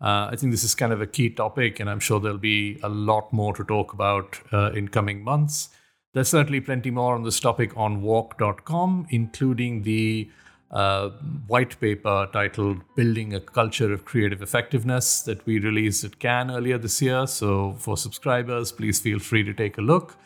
Uh, 0.00 0.30
I 0.32 0.36
think 0.36 0.50
this 0.50 0.64
is 0.64 0.74
kind 0.74 0.92
of 0.92 1.00
a 1.00 1.06
key 1.06 1.30
topic, 1.30 1.78
and 1.78 1.90
I'm 1.90 2.00
sure 2.00 2.18
there'll 2.20 2.38
be 2.38 2.80
a 2.82 2.88
lot 2.88 3.32
more 3.32 3.54
to 3.54 3.62
talk 3.62 3.92
about 3.92 4.40
uh, 4.52 4.72
in 4.72 4.88
coming 4.88 5.22
months. 5.22 5.68
There's 6.12 6.28
certainly 6.28 6.60
plenty 6.60 6.90
more 6.90 7.14
on 7.14 7.22
this 7.22 7.38
topic 7.38 7.76
on 7.76 8.02
warc.com, 8.02 9.06
including 9.10 9.82
the 9.82 10.28
uh, 10.70 11.10
white 11.46 11.78
paper 11.80 12.28
titled 12.32 12.82
Building 12.96 13.34
a 13.34 13.40
Culture 13.40 13.92
of 13.92 14.04
Creative 14.04 14.42
Effectiveness 14.42 15.22
that 15.22 15.44
we 15.46 15.58
released 15.58 16.02
at 16.04 16.18
Cannes 16.18 16.50
earlier 16.50 16.78
this 16.78 17.00
year. 17.00 17.26
So, 17.26 17.74
for 17.78 17.96
subscribers, 17.96 18.72
please 18.72 18.98
feel 19.00 19.18
free 19.20 19.44
to 19.44 19.52
take 19.52 19.78
a 19.78 19.82
look. 19.82 20.16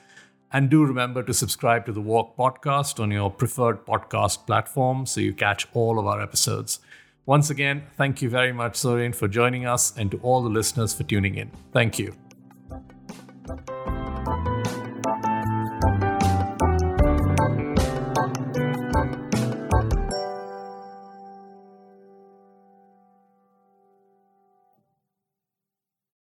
And 0.53 0.71
do 0.71 0.85
remember 0.85 1.23
to 1.23 1.35
subscribe 1.35 1.85
to 1.87 1.93
the 1.93 2.01
WARC 2.03 2.37
podcast 2.37 3.01
on 3.01 3.11
your 3.11 3.31
preferred 3.31 3.85
podcast 3.85 4.47
platform 4.47 5.05
so 5.05 5.21
you 5.21 5.35
catch 5.35 5.67
all 5.75 5.99
of 5.99 6.07
our 6.07 6.23
episodes. 6.23 6.79
Once 7.27 7.51
again, 7.51 7.83
thank 7.97 8.23
you 8.23 8.29
very 8.29 8.53
much, 8.53 8.77
Sorin, 8.77 9.13
for 9.13 9.29
joining 9.29 9.67
us, 9.67 9.97
and 9.97 10.11
to 10.11 10.19
all 10.19 10.43
the 10.43 10.51
listeners 10.51 10.95
for 10.95 11.03
tuning 11.03 11.35
in. 11.35 11.51
Thank 11.73 11.99
you. 11.99 12.15